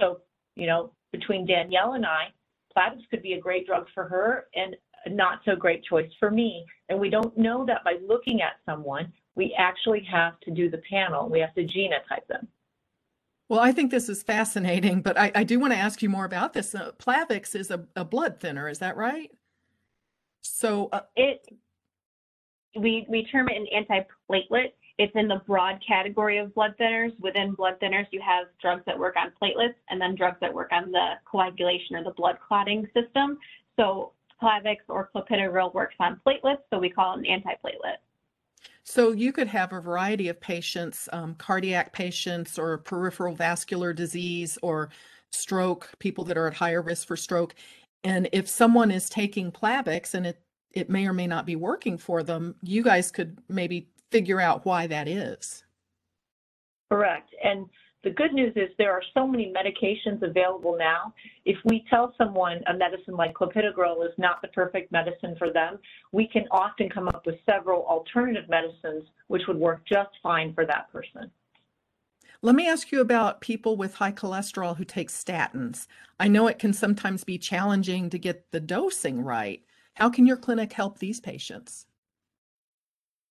So, 0.00 0.20
you 0.56 0.66
know, 0.66 0.92
between 1.12 1.46
Danielle 1.46 1.92
and 1.92 2.04
I, 2.04 2.28
Plavix 2.76 3.08
could 3.10 3.22
be 3.22 3.34
a 3.34 3.40
great 3.40 3.66
drug 3.66 3.86
for 3.94 4.04
her 4.08 4.46
and 4.54 4.74
a 5.04 5.10
not 5.10 5.40
so 5.44 5.54
great 5.54 5.84
choice 5.84 6.10
for 6.18 6.30
me. 6.30 6.66
And 6.88 6.98
we 6.98 7.08
don't 7.10 7.36
know 7.38 7.64
that 7.66 7.84
by 7.84 7.96
looking 8.06 8.42
at 8.42 8.54
someone. 8.66 9.12
We 9.34 9.54
actually 9.58 10.06
have 10.10 10.40
to 10.40 10.50
do 10.50 10.70
the 10.70 10.80
panel. 10.90 11.28
We 11.28 11.40
have 11.40 11.54
to 11.54 11.62
genotype 11.62 12.26
them. 12.28 12.48
Well, 13.48 13.60
I 13.60 13.70
think 13.70 13.90
this 13.90 14.08
is 14.08 14.22
fascinating, 14.22 15.02
but 15.02 15.16
I, 15.16 15.30
I 15.34 15.44
do 15.44 15.60
want 15.60 15.72
to 15.72 15.78
ask 15.78 16.02
you 16.02 16.08
more 16.08 16.24
about 16.24 16.52
this. 16.52 16.74
Uh, 16.74 16.90
Plavix 16.98 17.54
is 17.54 17.70
a, 17.70 17.86
a 17.94 18.04
blood 18.04 18.40
thinner, 18.40 18.68
is 18.68 18.80
that 18.80 18.96
right? 18.96 19.30
So 20.42 20.88
uh, 20.92 21.02
It, 21.14 21.46
we, 22.76 23.06
we 23.08 23.24
term 23.26 23.48
it 23.48 23.56
an 23.56 23.66
antiplatelet. 23.88 24.72
It's 24.98 25.12
in 25.14 25.28
the 25.28 25.42
broad 25.46 25.78
category 25.86 26.38
of 26.38 26.54
blood 26.54 26.74
thinners. 26.80 27.12
Within 27.20 27.52
blood 27.52 27.78
thinners, 27.80 28.06
you 28.12 28.20
have 28.22 28.46
drugs 28.60 28.82
that 28.86 28.98
work 28.98 29.14
on 29.16 29.32
platelets 29.40 29.74
and 29.90 30.00
then 30.00 30.14
drugs 30.14 30.38
that 30.40 30.52
work 30.52 30.70
on 30.72 30.90
the 30.90 31.14
coagulation 31.30 31.96
or 31.96 32.04
the 32.04 32.12
blood 32.12 32.38
clotting 32.46 32.88
system. 32.94 33.38
So 33.76 34.12
Plavix 34.42 34.78
or 34.88 35.10
clopidogrel 35.14 35.72
works 35.74 35.96
on 36.00 36.20
platelets, 36.26 36.62
so 36.70 36.78
we 36.78 36.88
call 36.88 37.18
it 37.18 37.26
an 37.26 37.42
antiplatelet. 37.42 37.96
So 38.84 39.12
you 39.12 39.32
could 39.32 39.48
have 39.48 39.72
a 39.72 39.80
variety 39.80 40.28
of 40.28 40.40
patients, 40.40 41.08
um, 41.12 41.34
cardiac 41.34 41.92
patients 41.92 42.58
or 42.58 42.78
peripheral 42.78 43.34
vascular 43.34 43.92
disease 43.92 44.58
or 44.62 44.90
stroke, 45.32 45.90
people 45.98 46.24
that 46.24 46.38
are 46.38 46.46
at 46.46 46.54
higher 46.54 46.80
risk 46.80 47.06
for 47.06 47.16
stroke. 47.16 47.54
And 48.04 48.28
if 48.32 48.48
someone 48.48 48.90
is 48.90 49.08
taking 49.08 49.50
Plavix 49.50 50.14
and 50.14 50.26
it, 50.26 50.40
it 50.70 50.88
may 50.88 51.06
or 51.06 51.12
may 51.12 51.26
not 51.26 51.46
be 51.46 51.56
working 51.56 51.98
for 51.98 52.22
them, 52.22 52.54
you 52.62 52.82
guys 52.82 53.10
could 53.10 53.38
maybe 53.48 53.88
figure 54.10 54.40
out 54.40 54.64
why 54.64 54.86
that 54.86 55.08
is. 55.08 55.64
Correct. 56.90 57.30
And 57.42 57.66
the 58.04 58.10
good 58.10 58.32
news 58.32 58.52
is 58.54 58.68
there 58.78 58.92
are 58.92 59.02
so 59.14 59.26
many 59.26 59.52
medications 59.52 60.22
available 60.22 60.76
now. 60.78 61.12
If 61.44 61.56
we 61.64 61.84
tell 61.90 62.14
someone 62.16 62.62
a 62.68 62.76
medicine 62.76 63.16
like 63.16 63.34
clopidogrel 63.34 64.06
is 64.06 64.12
not 64.16 64.40
the 64.42 64.48
perfect 64.48 64.92
medicine 64.92 65.34
for 65.38 65.52
them, 65.52 65.78
we 66.12 66.28
can 66.28 66.44
often 66.52 66.88
come 66.88 67.08
up 67.08 67.26
with 67.26 67.34
several 67.44 67.84
alternative 67.86 68.48
medicines 68.48 69.08
which 69.26 69.42
would 69.48 69.56
work 69.56 69.82
just 69.88 70.10
fine 70.22 70.54
for 70.54 70.64
that 70.66 70.90
person. 70.92 71.32
Let 72.42 72.54
me 72.54 72.68
ask 72.68 72.92
you 72.92 73.00
about 73.00 73.40
people 73.40 73.76
with 73.76 73.94
high 73.94 74.12
cholesterol 74.12 74.76
who 74.76 74.84
take 74.84 75.08
statins. 75.08 75.88
I 76.20 76.28
know 76.28 76.46
it 76.46 76.60
can 76.60 76.72
sometimes 76.72 77.24
be 77.24 77.38
challenging 77.38 78.08
to 78.10 78.18
get 78.20 78.52
the 78.52 78.60
dosing 78.60 79.22
right. 79.22 79.64
How 79.94 80.10
can 80.10 80.26
your 80.26 80.36
clinic 80.36 80.72
help 80.72 80.98
these 80.98 81.18
patients? 81.18 81.85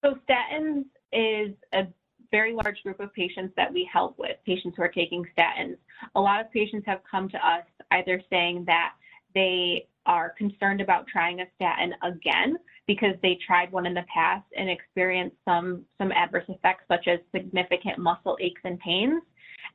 So 0.05 0.19
statins 0.29 0.85
is 1.12 1.55
a 1.74 1.88
very 2.29 2.53
large 2.53 2.83
group 2.83 3.00
of 3.00 3.12
patients 3.13 3.53
that 3.57 3.74
we 3.74 3.89
help 3.91 4.19
with, 4.19 4.38
patients 4.45 4.75
who 4.77 4.83
are 4.83 4.89
taking 4.89 5.25
statins. 5.35 5.77
A 6.13 6.21
lot 6.21 6.41
of 6.41 6.51
patients 6.51 6.85
have 6.85 7.00
come 7.09 7.27
to 7.29 7.38
us 7.38 7.63
either 7.89 8.21
saying 8.29 8.65
that 8.67 8.93
they 9.33 9.88
are 10.05 10.29
concerned 10.38 10.79
about 10.79 11.07
trying 11.07 11.39
a 11.39 11.45
statin 11.55 11.93
again 12.03 12.57
because 12.85 13.15
they 13.24 13.39
tried 13.47 13.71
one 13.71 13.88
in 13.88 13.95
the 13.95 14.05
past 14.13 14.45
and 14.55 14.69
experienced 14.69 15.38
some, 15.43 15.83
some 15.97 16.12
adverse 16.12 16.45
effects 16.50 16.83
such 16.88 17.07
as 17.07 17.19
significant 17.33 17.97
muscle 17.97 18.38
aches 18.39 18.62
and 18.63 18.79
pains. 18.79 19.24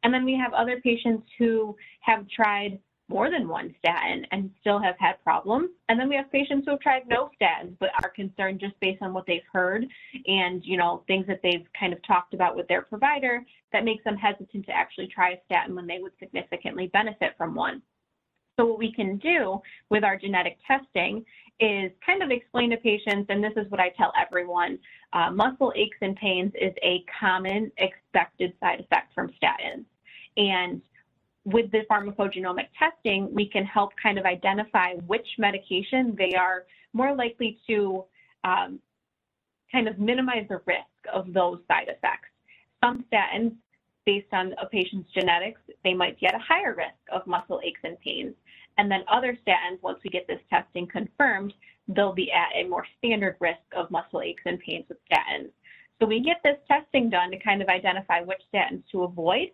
And 0.05 0.15
then 0.15 0.25
we 0.25 0.35
have 0.37 0.53
other 0.53 0.81
patients 0.81 1.27
who 1.39 1.77
have 2.03 2.29
tried 2.29 2.79
more 3.11 3.29
than 3.29 3.49
one 3.49 3.75
statin 3.81 4.25
and 4.31 4.51
still 4.61 4.79
have 4.79 4.95
had 4.99 5.23
problems. 5.25 5.71
And 5.89 5.99
then 5.99 6.09
we 6.09 6.15
have 6.15 6.31
patients 6.31 6.65
who 6.65 6.71
have 6.71 6.81
tried 6.81 7.09
no 7.09 7.29
statins 7.41 7.75
but 7.81 7.91
are 8.03 8.11
concerned 8.11 8.61
just 8.61 8.79
based 8.81 9.03
on 9.03 9.13
what 9.13 9.27
they've 9.27 9.43
heard 9.53 9.85
and 10.27 10.65
you 10.65 10.77
know 10.77 11.03
things 11.09 11.27
that 11.27 11.41
they've 11.43 11.67
kind 11.79 11.93
of 11.93 12.01
talked 12.07 12.35
about 12.35 12.57
with 12.57 12.69
their 12.69 12.83
provider 12.83 13.45
that 13.73 13.85
makes 13.85 14.05
them 14.05 14.17
hesitant 14.17 14.65
to 14.67 14.73
actually 14.73 15.09
try 15.09 15.31
a 15.33 15.37
statin 15.45 15.75
when 15.75 15.89
they 15.89 15.99
would 15.99 16.13
significantly 16.21 16.87
benefit 16.93 17.35
from 17.37 17.55
one. 17.55 17.83
So 18.59 18.67
what 18.67 18.79
we 18.79 18.93
can 18.93 19.17
do 19.19 19.61
with 19.91 20.05
our 20.05 20.17
genetic 20.17 20.59
testing 20.67 21.25
is 21.59 21.91
kind 22.05 22.23
of 22.23 22.31
explain 22.31 22.71
to 22.71 22.77
patients, 22.77 23.27
and 23.29 23.43
this 23.43 23.53
is 23.57 23.71
what 23.71 23.81
I 23.81 23.91
tell 23.97 24.13
everyone, 24.21 24.79
uh, 25.13 25.31
muscle 25.31 25.73
aches 25.77 25.99
and 26.01 26.17
pains 26.17 26.53
is 26.61 26.73
a 26.83 27.05
common 27.19 27.73
expected 27.79 28.53
side 28.61 28.81
effect 28.81 29.15
from 29.15 29.31
statins. 29.43 29.85
And 30.37 30.81
with 31.53 31.71
the 31.71 31.83
pharmacogenomic 31.91 32.69
testing, 32.79 33.33
we 33.33 33.47
can 33.47 33.65
help 33.65 33.93
kind 34.03 34.19
of 34.19 34.25
identify 34.25 34.95
which 35.07 35.27
medication 35.39 36.15
they 36.17 36.35
are 36.35 36.65
more 36.93 37.15
likely 37.15 37.59
to 37.69 38.05
um, 38.45 38.81
kind 39.71 39.89
of 39.89 39.99
minimize 39.99 40.47
the 40.49 40.61
risk 40.67 40.85
of 41.13 41.33
those 41.33 41.59
side 41.69 41.89
effects. 41.89 42.29
Some 42.83 43.05
statins, 43.13 43.55
based 44.07 44.33
on 44.33 44.55
a 44.61 44.67
patient's 44.67 45.11
genetics, 45.13 45.61
they 45.85 45.95
might 45.95 46.19
be 46.19 46.27
at 46.27 46.35
a 46.35 46.39
higher 46.39 46.75
risk 46.75 46.99
of 47.13 47.27
muscle 47.27 47.61
aches 47.65 47.81
and 47.85 47.99
pains. 48.01 48.35
And 48.79 48.91
then 48.91 49.05
other 49.13 49.37
statins, 49.47 49.81
once 49.83 49.99
we 50.03 50.11
get 50.11 50.27
this 50.27 50.41
testing 50.49 50.87
confirmed, 50.87 51.53
they'll 51.89 52.13
be 52.15 52.31
at 52.33 52.49
a 52.55 52.69
more 52.69 52.87
standard 52.99 53.37
risk 53.41 53.61
of 53.77 53.91
muscle 53.91 54.23
aches 54.23 54.43
and 54.47 54.59
pains 54.61 54.87
with 54.89 54.99
statins. 55.11 55.51
So 56.01 56.07
we 56.07 56.21
get 56.21 56.41
this 56.43 56.57
testing 56.67 57.11
done 57.11 57.31
to 57.31 57.39
kind 57.39 57.61
of 57.61 57.69
identify 57.69 58.21
which 58.23 58.41
statins 58.53 58.83
to 58.93 59.03
avoid 59.03 59.51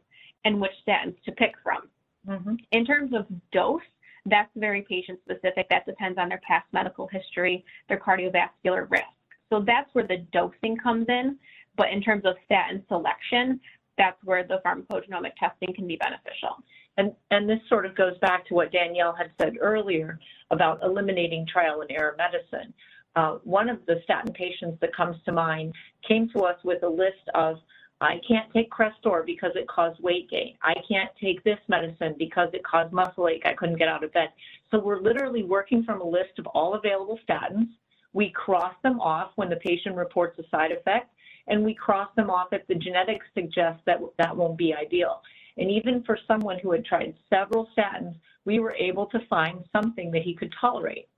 and 0.47 0.61
which 0.61 0.71
statins 0.87 1.21
to 1.25 1.33
pick 1.33 1.55
from. 1.62 1.88
Mm-hmm. 2.26 2.55
In 2.71 2.87
terms 2.87 3.12
of 3.12 3.26
dose, 3.53 3.83
that's 4.26 4.50
very 4.57 4.83
patient 4.88 5.19
specific. 5.25 5.67
That 5.69 5.85
depends 5.87 6.19
on 6.19 6.29
their 6.29 6.41
past 6.47 6.67
medical 6.73 7.09
history, 7.09 7.65
their 7.88 7.99
cardiovascular 7.99 8.88
risk. 8.88 9.05
So 9.50 9.62
that's 9.67 9.91
where 9.93 10.07
the 10.07 10.25
dosing 10.33 10.76
comes 10.76 11.07
in. 11.09 11.37
But 11.76 11.88
in 11.91 12.00
terms 12.00 12.25
of 12.25 12.37
statin 12.45 12.85
selection, 12.88 13.61
that's 13.99 14.17
where 14.25 14.45
the 14.45 14.61
pharmacogenomic 14.65 15.33
testing 15.38 15.75
can 15.75 15.87
be 15.87 15.97
beneficial. 15.97 16.62
And, 16.97 17.12
and 17.31 17.49
this 17.49 17.61
sort 17.69 17.85
of 17.85 17.97
goes 17.97 18.17
back 18.21 18.47
to 18.47 18.55
what 18.55 18.73
Danielle 18.73 19.15
had 19.15 19.31
said 19.41 19.55
earlier 19.61 20.19
about 20.50 20.81
eliminating 20.83 21.45
trial 21.47 21.81
and 21.81 21.91
error 21.91 22.17
medicine. 22.17 22.73
Uh, 23.17 23.38
one 23.45 23.69
of 23.69 23.79
the 23.87 23.97
statin 24.05 24.33
patients 24.33 24.79
that 24.81 24.95
comes 24.95 25.17
to 25.25 25.33
mind 25.33 25.75
came 26.07 26.29
to 26.31 26.41
us 26.43 26.57
with 26.65 26.83
a 26.85 26.88
list 26.88 27.29
of 27.35 27.57
I 28.00 28.21
can't 28.29 28.53
take 28.53 28.71
Crestor 28.71 29.25
because 29.25 29.53
it 29.55 29.67
caused 29.69 30.00
weight 30.03 30.29
gain. 30.29 30.55
I 30.62 30.75
can't 30.87 31.11
take 31.19 31.43
this 31.45 31.59
medicine 31.67 32.15
because 32.19 32.50
it 32.53 32.62
caused 32.62 32.93
muscle 32.93 33.29
ache. 33.29 33.47
I 33.47 33.55
couldn't 33.55 33.79
get 33.79 33.88
out 33.88 34.05
of 34.05 34.12
bed. 34.12 34.29
So 34.71 34.79
we're 34.79 35.00
literally 35.00 35.45
working 35.45 35.83
from 35.83 36.03
a 36.03 36.09
list 36.09 36.38
of 36.38 36.47
all 36.49 36.75
available 36.75 37.19
statins. 37.26 37.69
We 38.12 38.31
cross 38.31 38.75
them 38.83 39.00
off 39.00 39.31
when 39.37 39.49
the 39.49 39.57
patient 39.57 39.97
reports 39.97 40.38
a 40.38 40.49
side 40.50 40.73
effect, 40.73 41.11
and 41.47 41.65
we 41.65 41.73
cross 41.75 42.09
them 42.17 42.29
off 42.29 42.49
if 42.53 42.67
the 42.67 42.75
genetics 42.75 43.26
suggest 43.33 43.81
that 43.87 43.99
that 44.19 44.37
won't 44.37 44.59
be 44.59 44.75
ideal. 44.75 45.23
And 45.57 45.71
even 45.71 46.03
for 46.03 46.19
someone 46.29 46.59
who 46.59 46.73
had 46.73 46.85
tried 46.85 47.15
several 47.31 47.67
statins, 47.76 48.15
we 48.45 48.59
were 48.59 48.75
able 48.75 49.07
to 49.07 49.26
find 49.31 49.65
something 49.73 50.11
that 50.11 50.23
he 50.23 50.35
could 50.35 50.53
tolerate. 50.61 51.09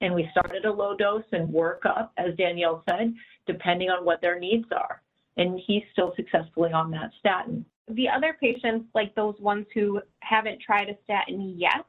And 0.00 0.14
we 0.14 0.28
started 0.30 0.64
a 0.64 0.72
low 0.72 0.96
dose 0.96 1.24
and 1.32 1.52
work 1.52 1.82
up, 1.84 2.12
as 2.16 2.34
Danielle 2.36 2.82
said, 2.88 3.14
depending 3.46 3.90
on 3.90 4.06
what 4.06 4.22
their 4.22 4.38
needs 4.38 4.66
are 4.72 5.02
and 5.36 5.60
he's 5.66 5.82
still 5.92 6.12
successfully 6.16 6.72
on 6.72 6.90
that 6.92 7.10
statin. 7.18 7.64
The 7.88 8.08
other 8.08 8.36
patients, 8.40 8.86
like 8.94 9.14
those 9.14 9.34
ones 9.40 9.66
who 9.74 10.00
haven't 10.20 10.60
tried 10.60 10.88
a 10.88 10.96
statin 11.04 11.54
yet, 11.58 11.84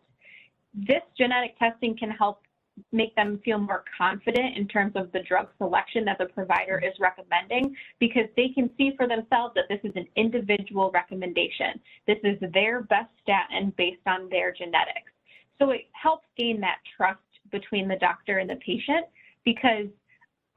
this 0.74 1.04
genetic 1.18 1.58
testing 1.58 1.98
can 1.98 2.12
help 2.12 2.42
make 2.92 3.16
them 3.16 3.40
feel 3.46 3.58
more 3.58 3.84
confident 3.98 4.58
in 4.58 4.68
terms 4.68 4.94
of 4.96 5.12
the 5.14 5.22
drug 5.22 5.48
selection 5.58 6.04
that 6.06 6.18
the 6.18 6.26
provider 6.26 6.82
is 6.84 6.94
recommending 7.00 7.74
because 8.00 8.26
they 8.36 8.50
can 8.50 8.70
see 8.78 8.92
for 8.98 9.08
themselves 9.08 9.54
that 9.56 9.66
this 9.70 9.80
is 9.84 9.94
an 9.96 10.06
individual 10.18 10.92
recommendation. 10.94 11.80
This 12.06 12.18
is 12.24 12.38
their 12.54 12.82
best 12.82 13.10
statin 13.24 13.74
based 13.78 14.06
on 14.06 14.28
their 14.30 14.52
genetics. 14.52 15.12
So 15.58 15.70
it 15.72 15.88
helps 15.94 16.26
gain 16.38 16.60
that 16.62 16.80
trust 16.98 17.20
between 17.52 17.88
the 17.88 17.96
doctor 17.96 18.40
and 18.40 18.50
the 18.50 18.58
patient 18.58 19.06
because 19.46 19.88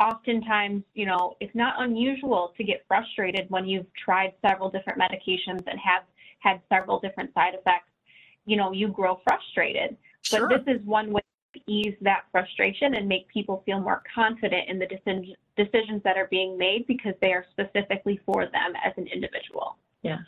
oftentimes, 0.01 0.83
you 0.95 1.07
know, 1.07 1.37
it's 1.41 1.55
not 1.55 1.75
unusual 1.79 2.53
to 2.57 2.65
get 2.65 2.85
frustrated 2.87 3.47
when 3.49 3.67
you've 3.67 3.87
tried 3.95 4.33
several 4.47 4.71
different 4.71 4.99
medications 4.99 5.63
and 5.67 5.79
have 5.79 6.03
had 6.41 6.61
several 6.69 7.01
different 7.01 7.33
side 7.35 7.55
effects. 7.55 7.91
You 8.47 8.57
know, 8.57 8.73
you 8.73 8.89
grow 8.89 9.21
frustrated. 9.25 9.97
Sure. 10.23 10.49
But 10.49 10.65
this 10.65 10.77
is 10.77 10.87
one 10.87 11.13
way 11.13 11.21
to 11.55 11.61
ease 11.67 11.95
that 12.01 12.25
frustration 12.31 12.95
and 12.95 13.09
make 13.09 13.29
people 13.29 13.63
feel 13.67 13.81
more 13.81 14.03
confident 14.15 14.69
in 14.69 14.79
the 14.79 14.87
decision, 14.87 15.35
decisions 15.57 16.03
that 16.05 16.17
are 16.17 16.29
being 16.31 16.57
made 16.57 16.87
because 16.87 17.15
they 17.21 17.33
are 17.33 17.45
specifically 17.51 18.21
for 18.25 18.47
them 18.47 18.73
as 18.85 18.93
an 18.97 19.07
individual. 19.09 19.77
Yes. 20.03 20.21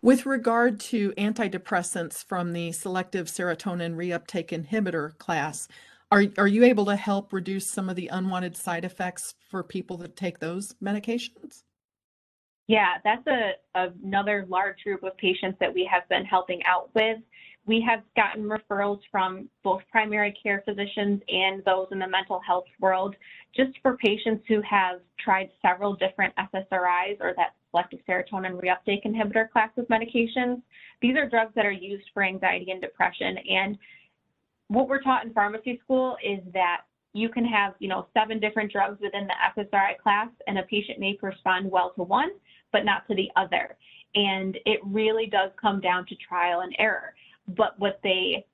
With 0.00 0.26
regard 0.26 0.78
to 0.80 1.10
antidepressants 1.12 2.24
from 2.24 2.52
the 2.52 2.70
selective 2.70 3.26
serotonin 3.26 3.96
reuptake 3.96 4.50
inhibitor 4.50 5.18
class, 5.18 5.66
are, 6.10 6.24
are 6.38 6.46
you 6.46 6.64
able 6.64 6.86
to 6.86 6.96
help 6.96 7.32
reduce 7.32 7.66
some 7.66 7.88
of 7.88 7.96
the 7.96 8.08
unwanted 8.08 8.56
side 8.56 8.84
effects 8.84 9.34
for 9.50 9.62
people 9.62 9.96
that 9.98 10.16
take 10.16 10.38
those 10.38 10.74
medications? 10.82 11.62
Yeah, 12.66 12.96
that's 13.02 13.26
a, 13.26 13.52
another 13.74 14.44
large 14.48 14.82
group 14.84 15.02
of 15.02 15.16
patients 15.16 15.56
that 15.60 15.72
we 15.72 15.88
have 15.90 16.08
been 16.08 16.24
helping 16.24 16.62
out 16.64 16.90
with. 16.94 17.18
We 17.64 17.84
have 17.86 18.02
gotten 18.16 18.44
referrals 18.44 19.00
from 19.10 19.48
both 19.62 19.82
primary 19.90 20.34
care 20.42 20.62
physicians 20.66 21.20
and 21.28 21.62
those 21.64 21.88
in 21.92 21.98
the 21.98 22.08
mental 22.08 22.40
health 22.46 22.64
world 22.80 23.14
just 23.54 23.72
for 23.82 23.96
patients 23.98 24.44
who 24.48 24.62
have 24.62 25.00
tried 25.22 25.50
several 25.60 25.94
different 25.94 26.34
SSRIs 26.36 27.18
or 27.20 27.34
that 27.36 27.54
selective 27.70 28.00
serotonin 28.08 28.58
reuptake 28.58 29.04
inhibitor 29.04 29.50
class 29.50 29.70
of 29.76 29.86
medications. 29.88 30.62
These 31.02 31.16
are 31.16 31.28
drugs 31.28 31.52
that 31.56 31.66
are 31.66 31.72
used 31.72 32.08
for 32.14 32.22
anxiety 32.22 32.70
and 32.70 32.80
depression. 32.80 33.36
And 33.50 33.78
what 34.68 34.88
we're 34.88 35.02
taught 35.02 35.24
in 35.24 35.32
pharmacy 35.32 35.80
school 35.82 36.16
is 36.24 36.40
that 36.52 36.82
you 37.14 37.28
can 37.28 37.44
have, 37.44 37.74
you 37.78 37.88
know, 37.88 38.06
seven 38.14 38.38
different 38.38 38.70
drugs 38.70 38.98
within 39.00 39.26
the 39.26 39.62
SSRI 39.62 39.98
class, 39.98 40.28
and 40.46 40.58
a 40.58 40.62
patient 40.64 40.98
may 40.98 41.18
respond 41.20 41.70
well 41.70 41.92
to 41.96 42.02
one, 42.02 42.30
but 42.72 42.84
not 42.84 43.06
to 43.08 43.14
the 43.14 43.30
other. 43.36 43.76
And 44.14 44.56
it 44.66 44.80
really 44.84 45.26
does 45.26 45.50
come 45.60 45.80
down 45.80 46.06
to 46.06 46.14
trial 46.16 46.60
and 46.60 46.74
error. 46.78 47.14
But 47.56 47.78
what 47.78 47.98
they 48.02 48.46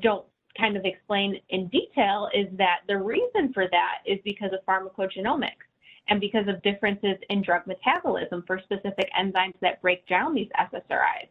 don't 0.00 0.24
kind 0.58 0.76
of 0.76 0.84
explain 0.84 1.40
in 1.50 1.68
detail 1.68 2.28
is 2.34 2.46
that 2.56 2.80
the 2.88 2.96
reason 2.96 3.52
for 3.52 3.68
that 3.70 3.98
is 4.04 4.18
because 4.24 4.50
of 4.52 4.64
pharmacogenomics 4.66 5.66
and 6.08 6.20
because 6.20 6.48
of 6.48 6.62
differences 6.62 7.16
in 7.30 7.42
drug 7.42 7.66
metabolism 7.66 8.42
for 8.46 8.60
specific 8.64 9.08
enzymes 9.18 9.54
that 9.60 9.82
break 9.82 10.06
down 10.06 10.34
these 10.34 10.48
SSRIs. 10.58 11.28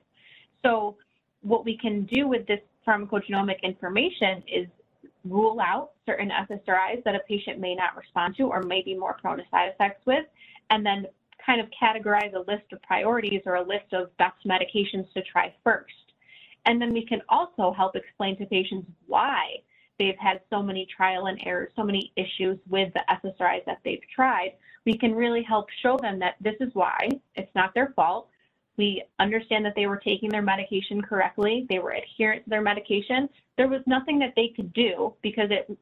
So 0.63 0.97
what 1.41 1.65
we 1.65 1.77
can 1.77 2.05
do 2.05 2.27
with 2.27 2.45
this 2.47 2.59
pharmacogenomic 2.87 3.61
information 3.63 4.43
is 4.47 4.67
rule 5.23 5.59
out 5.59 5.91
certain 6.05 6.29
SSRIs 6.29 7.03
that 7.03 7.15
a 7.15 7.19
patient 7.27 7.59
may 7.59 7.75
not 7.75 7.95
respond 7.97 8.35
to 8.37 8.43
or 8.43 8.61
may 8.61 8.81
be 8.81 8.93
more 8.95 9.17
prone 9.21 9.37
to 9.37 9.43
side 9.49 9.69
effects 9.69 10.05
with, 10.05 10.25
and 10.69 10.85
then 10.85 11.07
kind 11.45 11.61
of 11.61 11.67
categorize 11.79 12.33
a 12.33 12.39
list 12.39 12.71
of 12.71 12.81
priorities 12.81 13.41
or 13.45 13.55
a 13.55 13.61
list 13.61 13.93
of 13.93 14.15
best 14.17 14.37
medications 14.45 15.11
to 15.13 15.21
try 15.23 15.53
first. 15.63 15.93
And 16.65 16.81
then 16.81 16.93
we 16.93 17.05
can 17.05 17.21
also 17.29 17.71
help 17.71 17.95
explain 17.95 18.37
to 18.37 18.45
patients 18.45 18.87
why 19.07 19.57
they've 19.99 20.17
had 20.19 20.41
so 20.49 20.61
many 20.61 20.87
trial 20.95 21.27
and 21.27 21.39
errors, 21.45 21.71
so 21.75 21.83
many 21.83 22.11
issues 22.15 22.57
with 22.69 22.91
the 22.93 23.01
SSRIs 23.09 23.65
that 23.65 23.79
they've 23.85 24.01
tried. 24.13 24.53
We 24.85 24.97
can 24.97 25.13
really 25.13 25.43
help 25.43 25.67
show 25.81 25.97
them 25.97 26.19
that 26.19 26.35
this 26.41 26.55
is 26.59 26.69
why, 26.73 27.09
it's 27.35 27.53
not 27.55 27.73
their 27.73 27.93
fault. 27.95 28.29
We 28.77 29.03
understand 29.19 29.65
that 29.65 29.73
they 29.75 29.87
were 29.87 29.97
taking 29.97 30.29
their 30.29 30.41
medication 30.41 31.01
correctly, 31.01 31.65
they 31.69 31.79
were 31.79 31.91
adherent 31.91 32.43
to 32.43 32.49
their 32.49 32.61
medication. 32.61 33.29
There 33.57 33.69
was 33.69 33.81
nothing 33.85 34.19
that 34.19 34.33
they 34.35 34.49
could 34.55 34.73
do 34.73 35.13
because 35.21 35.49
it 35.49 35.77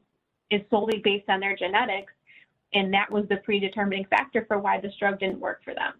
is 0.50 0.62
solely 0.70 1.00
based 1.02 1.28
on 1.28 1.40
their 1.40 1.56
genetics, 1.56 2.12
and 2.72 2.92
that 2.94 3.10
was 3.10 3.26
the 3.28 3.38
predetermining 3.38 4.06
factor 4.06 4.44
for 4.46 4.58
why 4.58 4.80
this 4.80 4.94
drug 4.98 5.18
didn't 5.18 5.40
work 5.40 5.62
for 5.64 5.74
them. 5.74 5.94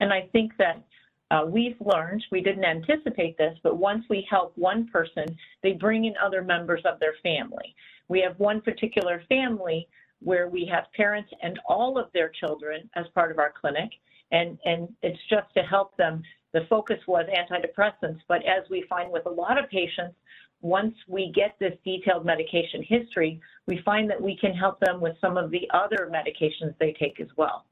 And 0.00 0.12
I 0.12 0.28
think 0.32 0.52
that 0.58 0.82
uh, 1.30 1.46
we've 1.46 1.80
learned, 1.80 2.22
we 2.30 2.42
didn't 2.42 2.64
anticipate 2.64 3.38
this, 3.38 3.56
but 3.62 3.78
once 3.78 4.04
we 4.10 4.26
help 4.28 4.52
one 4.56 4.86
person, 4.88 5.24
they 5.62 5.72
bring 5.72 6.04
in 6.04 6.14
other 6.22 6.42
members 6.42 6.82
of 6.84 7.00
their 7.00 7.14
family. 7.22 7.74
We 8.08 8.20
have 8.20 8.38
one 8.38 8.60
particular 8.60 9.22
family 9.30 9.88
where 10.20 10.48
we 10.48 10.66
have 10.66 10.92
parents 10.94 11.30
and 11.42 11.58
all 11.66 11.98
of 11.98 12.12
their 12.12 12.28
children 12.28 12.88
as 12.96 13.06
part 13.14 13.30
of 13.30 13.38
our 13.38 13.52
clinic, 13.58 13.90
and, 14.32 14.58
and 14.64 14.88
it's 15.02 15.18
just 15.30 15.46
to 15.56 15.62
help 15.62 15.96
them. 15.96 16.22
The 16.52 16.66
focus 16.68 16.98
was 17.06 17.26
antidepressants, 17.28 18.20
but 18.28 18.38
as 18.38 18.68
we 18.68 18.84
find 18.88 19.12
with 19.12 19.26
a 19.26 19.30
lot 19.30 19.58
of 19.58 19.70
patients, 19.70 20.16
once 20.60 20.94
we 21.08 21.32
get 21.34 21.56
this 21.58 21.72
detailed 21.84 22.24
medication 22.24 22.82
history, 22.82 23.40
we 23.66 23.80
find 23.84 24.08
that 24.10 24.20
we 24.20 24.36
can 24.36 24.52
help 24.52 24.78
them 24.80 25.00
with 25.00 25.14
some 25.20 25.36
of 25.36 25.50
the 25.50 25.68
other 25.72 26.10
medications 26.12 26.74
they 26.78 26.94
take 26.98 27.20
as 27.20 27.28
well. 27.36 27.64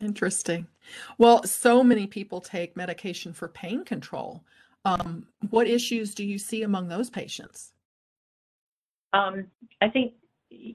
Interesting. 0.00 0.66
Well, 1.18 1.42
so 1.44 1.84
many 1.84 2.06
people 2.06 2.40
take 2.40 2.76
medication 2.76 3.32
for 3.32 3.48
pain 3.48 3.84
control. 3.84 4.42
Um, 4.84 5.26
what 5.50 5.66
issues 5.66 6.14
do 6.14 6.24
you 6.24 6.38
see 6.38 6.62
among 6.62 6.88
those 6.88 7.10
patients? 7.10 7.72
Um, 9.12 9.46
I 9.82 9.88
think 9.90 10.14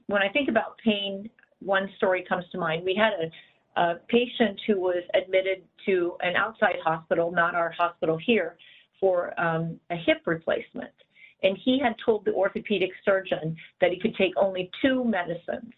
when 0.06 0.22
I 0.22 0.28
think 0.28 0.48
about 0.48 0.78
pain, 0.78 1.28
one 1.58 1.90
story 1.96 2.24
comes 2.28 2.44
to 2.52 2.58
mind. 2.58 2.84
We 2.84 2.94
had 2.94 3.14
a, 3.14 3.30
a 3.76 3.94
patient 4.08 4.60
who 4.66 4.80
was 4.80 5.02
admitted 5.14 5.62
to 5.86 6.16
an 6.20 6.34
outside 6.36 6.76
hospital, 6.82 7.30
not 7.30 7.54
our 7.54 7.70
hospital 7.70 8.16
here, 8.16 8.56
for 8.98 9.38
um, 9.40 9.78
a 9.90 9.96
hip 9.96 10.22
replacement. 10.26 10.90
And 11.42 11.58
he 11.62 11.78
had 11.82 11.94
told 12.04 12.24
the 12.24 12.32
orthopedic 12.32 12.90
surgeon 13.04 13.56
that 13.80 13.90
he 13.90 14.00
could 14.00 14.16
take 14.16 14.32
only 14.36 14.70
two 14.82 15.04
medicines 15.04 15.72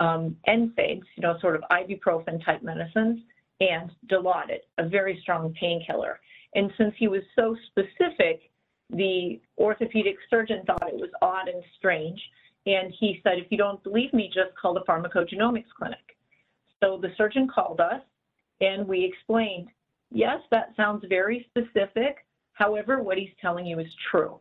um, 0.00 0.36
NSAIDs, 0.48 1.02
you 1.16 1.22
know, 1.22 1.36
sort 1.40 1.56
of 1.56 1.62
ibuprofen 1.70 2.44
type 2.44 2.62
medicines, 2.62 3.20
and 3.60 3.90
Dilaudid, 4.10 4.60
a 4.78 4.88
very 4.88 5.18
strong 5.22 5.54
painkiller. 5.58 6.20
And 6.54 6.72
since 6.76 6.94
he 6.98 7.08
was 7.08 7.22
so 7.36 7.56
specific, 7.68 8.50
the 8.90 9.40
orthopedic 9.58 10.16
surgeon 10.28 10.62
thought 10.66 10.88
it 10.88 10.94
was 10.96 11.10
odd 11.22 11.48
and 11.48 11.62
strange. 11.78 12.20
And 12.66 12.92
he 12.98 13.20
said, 13.22 13.38
if 13.38 13.46
you 13.50 13.58
don't 13.58 13.82
believe 13.82 14.12
me, 14.12 14.28
just 14.28 14.56
call 14.60 14.74
the 14.74 14.80
pharmacogenomics 14.80 15.70
clinic. 15.76 16.13
So 16.84 16.98
the 17.00 17.12
surgeon 17.16 17.48
called 17.48 17.80
us 17.80 18.02
and 18.60 18.86
we 18.86 19.04
explained, 19.04 19.68
yes, 20.10 20.40
that 20.50 20.74
sounds 20.76 21.04
very 21.08 21.46
specific. 21.48 22.26
However, 22.52 23.02
what 23.02 23.16
he's 23.16 23.30
telling 23.40 23.64
you 23.66 23.78
is 23.78 23.86
true. 24.10 24.38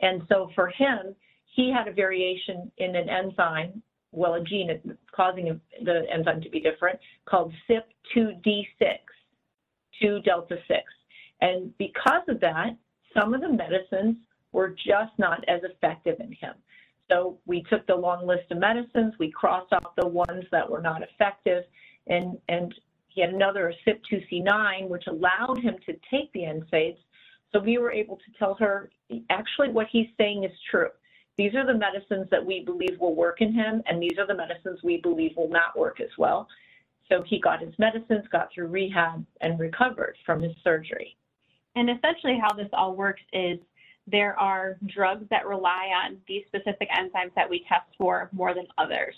And 0.00 0.22
so 0.28 0.50
for 0.54 0.68
him, 0.68 1.14
he 1.54 1.70
had 1.70 1.86
a 1.86 1.92
variation 1.92 2.72
in 2.78 2.96
an 2.96 3.08
enzyme 3.08 3.82
well, 4.12 4.34
a 4.34 4.44
gene 4.44 4.70
causing 5.14 5.58
the 5.84 6.02
enzyme 6.12 6.42
to 6.42 6.50
be 6.50 6.60
different 6.60 6.98
called 7.26 7.52
CYP2D6, 7.68 8.98
2 10.00 10.20
delta 10.20 10.56
6. 10.68 10.80
And 11.40 11.76
because 11.78 12.22
of 12.28 12.38
that, 12.40 12.76
some 13.18 13.34
of 13.34 13.40
the 13.40 13.48
medicines 13.48 14.16
were 14.52 14.68
just 14.68 15.12
not 15.18 15.42
as 15.48 15.62
effective 15.64 16.20
in 16.20 16.32
him. 16.32 16.54
So 17.12 17.38
we 17.46 17.62
took 17.68 17.86
the 17.86 17.94
long 17.94 18.26
list 18.26 18.50
of 18.50 18.58
medicines, 18.58 19.14
we 19.18 19.30
crossed 19.30 19.72
off 19.72 19.94
the 19.96 20.06
ones 20.06 20.44
that 20.50 20.68
were 20.68 20.80
not 20.80 21.02
effective, 21.02 21.64
and, 22.06 22.38
and 22.48 22.74
he 23.08 23.20
had 23.20 23.30
another 23.30 23.74
CYP2C9, 23.86 24.88
which 24.88 25.06
allowed 25.06 25.58
him 25.60 25.76
to 25.86 25.92
take 26.10 26.32
the 26.32 26.40
NSAIDs. 26.40 26.96
So 27.52 27.60
we 27.60 27.76
were 27.76 27.92
able 27.92 28.16
to 28.16 28.38
tell 28.38 28.54
her, 28.54 28.90
actually 29.28 29.68
what 29.68 29.88
he's 29.92 30.06
saying 30.16 30.44
is 30.44 30.52
true. 30.70 30.88
These 31.36 31.54
are 31.54 31.66
the 31.66 31.78
medicines 31.78 32.28
that 32.30 32.44
we 32.44 32.64
believe 32.64 32.98
will 32.98 33.14
work 33.14 33.40
in 33.40 33.52
him, 33.52 33.82
and 33.86 34.02
these 34.02 34.18
are 34.18 34.26
the 34.26 34.34
medicines 34.34 34.80
we 34.82 34.98
believe 34.98 35.32
will 35.36 35.50
not 35.50 35.78
work 35.78 36.00
as 36.00 36.10
well. 36.16 36.48
So 37.10 37.22
he 37.26 37.40
got 37.40 37.60
his 37.60 37.74
medicines, 37.78 38.24
got 38.30 38.48
through 38.54 38.68
rehab, 38.68 39.24
and 39.42 39.58
recovered 39.58 40.16
from 40.24 40.40
his 40.40 40.54
surgery. 40.64 41.16
And 41.74 41.90
essentially, 41.90 42.38
how 42.40 42.54
this 42.54 42.68
all 42.72 42.94
works 42.94 43.22
is 43.32 43.58
there 44.06 44.38
are 44.38 44.78
drugs 44.86 45.26
that 45.30 45.46
rely 45.46 45.88
on 46.04 46.18
these 46.26 46.44
specific 46.48 46.88
enzymes 46.90 47.34
that 47.34 47.48
we 47.48 47.64
test 47.68 47.86
for 47.98 48.28
more 48.32 48.54
than 48.54 48.66
others. 48.78 49.14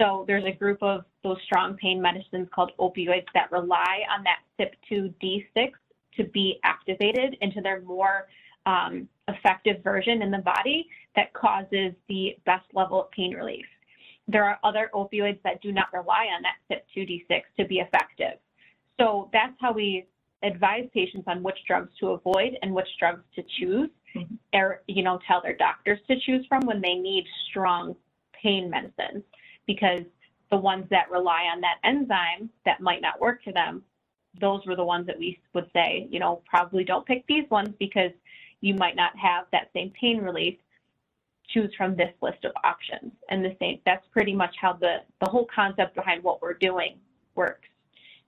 So 0.00 0.24
there's 0.26 0.44
a 0.44 0.52
group 0.52 0.82
of 0.82 1.04
those 1.24 1.38
strong 1.44 1.76
pain 1.76 2.00
medicines 2.00 2.48
called 2.54 2.72
opioids 2.78 3.26
that 3.34 3.50
rely 3.50 4.02
on 4.16 4.24
that 4.24 4.70
CYP2D6 4.90 5.72
to 6.16 6.24
be 6.24 6.58
activated 6.64 7.36
into 7.40 7.60
their 7.60 7.80
more 7.82 8.28
um, 8.66 9.08
effective 9.28 9.82
version 9.82 10.22
in 10.22 10.30
the 10.30 10.38
body 10.38 10.86
that 11.16 11.32
causes 11.32 11.92
the 12.08 12.36
best 12.44 12.66
level 12.74 13.02
of 13.02 13.10
pain 13.10 13.34
relief. 13.34 13.66
There 14.28 14.44
are 14.44 14.58
other 14.62 14.90
opioids 14.94 15.42
that 15.42 15.62
do 15.62 15.72
not 15.72 15.86
rely 15.92 16.26
on 16.36 16.42
that 16.42 16.84
CYP2D6 16.96 17.42
to 17.58 17.64
be 17.66 17.76
effective. 17.76 18.38
So 19.00 19.30
that's 19.32 19.54
how 19.60 19.72
we 19.72 20.06
advise 20.42 20.88
patients 20.92 21.24
on 21.26 21.42
which 21.42 21.56
drugs 21.66 21.90
to 22.00 22.08
avoid 22.08 22.56
and 22.62 22.72
which 22.74 22.88
drugs 22.98 23.22
to 23.36 23.42
choose. 23.58 23.88
Or 24.52 24.82
you 24.86 25.02
know, 25.02 25.18
tell 25.26 25.40
their 25.42 25.56
doctors 25.56 25.98
to 26.08 26.18
choose 26.20 26.44
from 26.46 26.66
when 26.66 26.80
they 26.80 26.94
need 26.94 27.24
strong 27.50 27.94
pain 28.32 28.70
medicines, 28.70 29.24
because 29.66 30.02
the 30.50 30.56
ones 30.56 30.86
that 30.90 31.10
rely 31.10 31.44
on 31.52 31.60
that 31.60 31.76
enzyme 31.84 32.48
that 32.64 32.80
might 32.80 33.02
not 33.02 33.20
work 33.20 33.42
for 33.44 33.52
them, 33.52 33.82
those 34.40 34.64
were 34.66 34.76
the 34.76 34.84
ones 34.84 35.06
that 35.06 35.18
we 35.18 35.38
would 35.52 35.68
say, 35.72 36.06
you 36.10 36.18
know, 36.18 36.42
probably 36.46 36.84
don't 36.84 37.06
pick 37.06 37.26
these 37.26 37.48
ones 37.50 37.70
because 37.78 38.12
you 38.60 38.74
might 38.74 38.96
not 38.96 39.16
have 39.18 39.44
that 39.52 39.70
same 39.74 39.92
pain 40.00 40.18
relief. 40.18 40.56
choose 41.48 41.72
from 41.76 41.96
this 41.96 42.12
list 42.20 42.44
of 42.44 42.52
options. 42.64 43.12
And 43.30 43.44
the 43.44 43.56
same, 43.58 43.80
that's 43.84 44.06
pretty 44.12 44.34
much 44.34 44.54
how 44.60 44.74
the, 44.74 44.98
the 45.20 45.30
whole 45.30 45.46
concept 45.54 45.94
behind 45.94 46.22
what 46.22 46.42
we're 46.42 46.54
doing 46.54 46.98
works. 47.34 47.68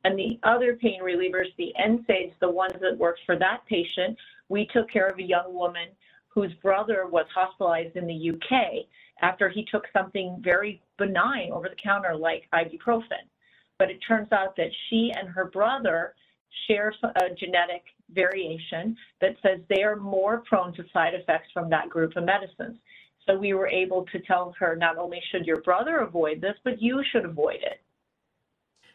And 0.05 0.19
the 0.19 0.39
other 0.43 0.77
pain 0.77 1.03
relievers, 1.03 1.55
the 1.59 1.73
NSAIDs, 1.79 2.33
the 2.41 2.51
ones 2.51 2.75
that 2.81 2.97
work 2.97 3.17
for 3.27 3.37
that 3.39 3.61
patient, 3.69 4.17
we 4.51 4.67
took 4.67 4.91
care 4.91 5.09
of 5.09 5.19
a 5.19 5.23
young 5.23 5.55
woman 5.55 5.89
whose 6.29 6.53
brother 6.63 7.07
was 7.07 7.25
hospitalized 7.35 7.97
in 7.97 8.07
the 8.07 8.31
UK 8.31 8.85
after 9.23 9.49
he 9.49 9.65
took 9.65 9.85
something 9.93 10.39
very 10.43 10.83
benign 10.99 11.51
over 11.53 11.69
the 11.69 11.77
counter 11.83 12.15
like 12.15 12.49
ibuprofen. 12.53 13.25
But 13.79 13.91
it 13.91 13.99
turns 14.07 14.31
out 14.33 14.57
that 14.57 14.71
she 14.89 15.13
and 15.17 15.29
her 15.29 15.47
brother 15.47 16.15
share 16.67 16.93
a 17.17 17.35
genetic 17.35 17.85
variation 18.13 18.97
that 19.21 19.37
says 19.43 19.61
they 19.69 19.83
are 19.83 19.97
more 19.97 20.43
prone 20.47 20.75
to 20.75 20.85
side 20.93 21.15
effects 21.15 21.49
from 21.55 21.71
that 21.71 21.89
group 21.89 22.17
of 22.17 22.25
medicines. 22.25 22.77
So 23.27 23.39
we 23.39 23.55
were 23.55 23.69
able 23.69 24.05
to 24.13 24.19
tell 24.21 24.55
her 24.59 24.75
not 24.75 24.99
only 24.99 25.23
should 25.31 25.47
your 25.47 25.63
brother 25.63 25.99
avoid 25.99 26.41
this, 26.41 26.57
but 26.65 26.83
you 26.83 27.03
should 27.13 27.25
avoid 27.25 27.61
it. 27.63 27.81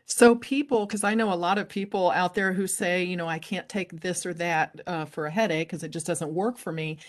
So 0.05 0.35
people, 0.35 0.85
because 0.85 1.03
I 1.03 1.15
know 1.15 1.33
a 1.33 1.35
lot 1.35 1.57
of 1.57 1.67
people 1.67 2.11
out 2.11 2.35
there 2.35 2.53
who 2.53 2.67
say, 2.67 3.03
you 3.03 3.17
know, 3.17 3.27
I 3.27 3.39
can't 3.39 3.67
take 3.67 4.01
this 4.01 4.25
or 4.25 4.33
that 4.35 4.79
uh, 4.85 5.05
for 5.05 5.25
a 5.25 5.31
headache 5.31 5.67
because 5.67 5.83
it 5.83 5.89
just 5.89 6.05
doesn't 6.05 6.31
work 6.31 6.57
for 6.57 6.71
me. 6.71 6.99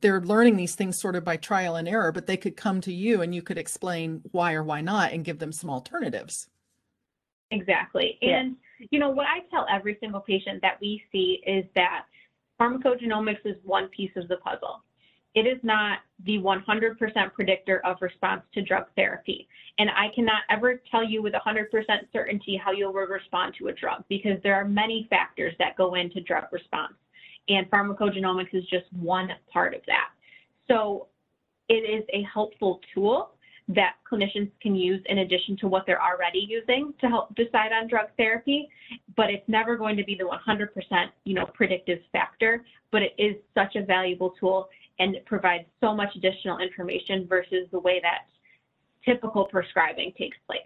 They're 0.00 0.20
learning 0.20 0.56
these 0.56 0.74
things 0.74 1.00
sort 1.00 1.16
of 1.16 1.24
by 1.24 1.36
trial 1.36 1.76
and 1.76 1.88
error, 1.88 2.12
but 2.12 2.26
they 2.26 2.36
could 2.36 2.56
come 2.56 2.80
to 2.82 2.92
you 2.92 3.22
and 3.22 3.34
you 3.34 3.40
could 3.40 3.56
explain 3.56 4.20
why 4.32 4.54
or 4.54 4.64
why 4.64 4.80
not 4.80 5.12
and 5.12 5.24
give 5.24 5.38
them 5.38 5.52
some 5.52 5.70
alternatives. 5.70 6.48
Exactly. 7.50 8.18
And, 8.20 8.56
you 8.90 8.98
know, 8.98 9.10
what 9.10 9.26
I 9.26 9.40
tell 9.50 9.66
every 9.70 9.96
single 10.00 10.20
patient 10.20 10.60
that 10.62 10.80
we 10.80 11.02
see 11.12 11.40
is 11.46 11.64
that 11.76 12.06
pharmacogenomics 12.60 13.44
is 13.44 13.56
one 13.64 13.88
piece 13.88 14.10
of 14.16 14.26
the 14.26 14.36
puzzle. 14.38 14.82
It 15.34 15.46
is 15.46 15.58
not 15.62 15.98
the 16.24 16.38
100% 16.38 17.32
predictor 17.32 17.84
of 17.84 17.96
response 18.00 18.42
to 18.54 18.62
drug 18.62 18.86
therapy. 18.94 19.48
And 19.78 19.90
I 19.90 20.14
cannot 20.14 20.42
ever 20.48 20.80
tell 20.90 21.02
you 21.02 21.22
with 21.22 21.32
100% 21.32 21.66
certainty 22.12 22.60
how 22.62 22.70
you'll 22.70 22.92
respond 22.92 23.54
to 23.58 23.68
a 23.68 23.72
drug 23.72 24.04
because 24.08 24.40
there 24.42 24.54
are 24.54 24.64
many 24.64 25.08
factors 25.10 25.54
that 25.58 25.76
go 25.76 25.94
into 25.94 26.20
drug 26.20 26.44
response. 26.52 26.94
And 27.48 27.68
pharmacogenomics 27.70 28.54
is 28.54 28.64
just 28.66 28.86
one 28.92 29.28
part 29.52 29.74
of 29.74 29.80
that. 29.86 30.10
So 30.68 31.08
it 31.68 31.74
is 31.74 32.04
a 32.12 32.22
helpful 32.32 32.80
tool 32.94 33.30
that 33.68 33.94
clinicians 34.10 34.50
can 34.60 34.74
use 34.74 35.02
in 35.06 35.18
addition 35.18 35.56
to 35.56 35.68
what 35.68 35.84
they're 35.86 36.02
already 36.02 36.46
using 36.48 36.92
to 37.00 37.06
help 37.08 37.34
decide 37.34 37.72
on 37.72 37.88
drug 37.88 38.08
therapy, 38.18 38.68
but 39.16 39.30
it's 39.30 39.48
never 39.48 39.76
going 39.76 39.96
to 39.96 40.04
be 40.04 40.14
the 40.14 40.24
100% 40.24 41.06
you 41.24 41.34
know 41.34 41.46
predictive 41.54 42.00
factor, 42.12 42.64
but 42.92 43.02
it 43.02 43.14
is 43.18 43.36
such 43.54 43.74
a 43.76 43.82
valuable 43.82 44.34
tool 44.38 44.68
and 44.98 45.14
it 45.14 45.24
provides 45.26 45.64
so 45.80 45.94
much 45.94 46.14
additional 46.16 46.58
information 46.58 47.26
versus 47.28 47.68
the 47.72 47.78
way 47.78 48.00
that 48.02 48.26
typical 49.04 49.44
prescribing 49.46 50.12
takes 50.16 50.36
place. 50.46 50.60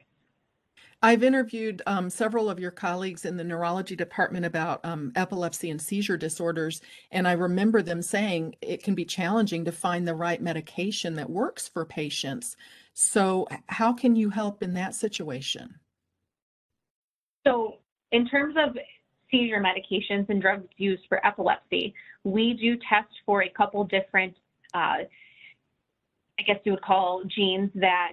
I've 1.01 1.23
interviewed 1.23 1.81
um, 1.87 2.11
several 2.11 2.51
of 2.51 2.59
your 2.59 2.73
colleagues 2.73 3.25
in 3.25 3.37
the 3.37 3.45
neurology 3.45 3.95
department 3.95 4.45
about 4.45 4.85
um, 4.85 5.13
epilepsy 5.15 5.71
and 5.71 5.81
seizure 5.81 6.17
disorders, 6.17 6.81
and 7.13 7.29
I 7.29 7.33
remember 7.33 7.83
them 7.83 8.03
saying 8.03 8.57
it 8.61 8.83
can 8.83 8.97
be 8.97 9.05
challenging 9.05 9.65
to 9.65 9.73
find 9.73 10.09
the 10.09 10.15
right 10.15 10.43
medication 10.43 11.15
that 11.15 11.31
works 11.31 11.69
for 11.69 11.85
patients. 11.85 12.57
So, 12.95 13.47
how 13.69 13.93
can 13.93 14.17
you 14.17 14.31
help 14.31 14.61
in 14.61 14.75
that 14.75 14.93
situation? 14.93 15.79
So, 17.47 17.77
in 18.11 18.27
terms 18.27 18.57
of 18.59 18.77
seizure 19.31 19.63
medications 19.63 20.29
and 20.29 20.41
drugs 20.41 20.67
used 20.77 21.03
for 21.09 21.25
epilepsy, 21.27 21.95
we 22.25 22.55
do 22.55 22.77
test 22.89 23.13
for 23.25 23.43
a 23.43 23.49
couple 23.51 23.85
different, 23.85 24.35
uh, 24.75 25.05
I 26.39 26.43
guess 26.47 26.59
you 26.65 26.73
would 26.73 26.83
call 26.83 27.23
genes 27.25 27.71
that 27.75 28.13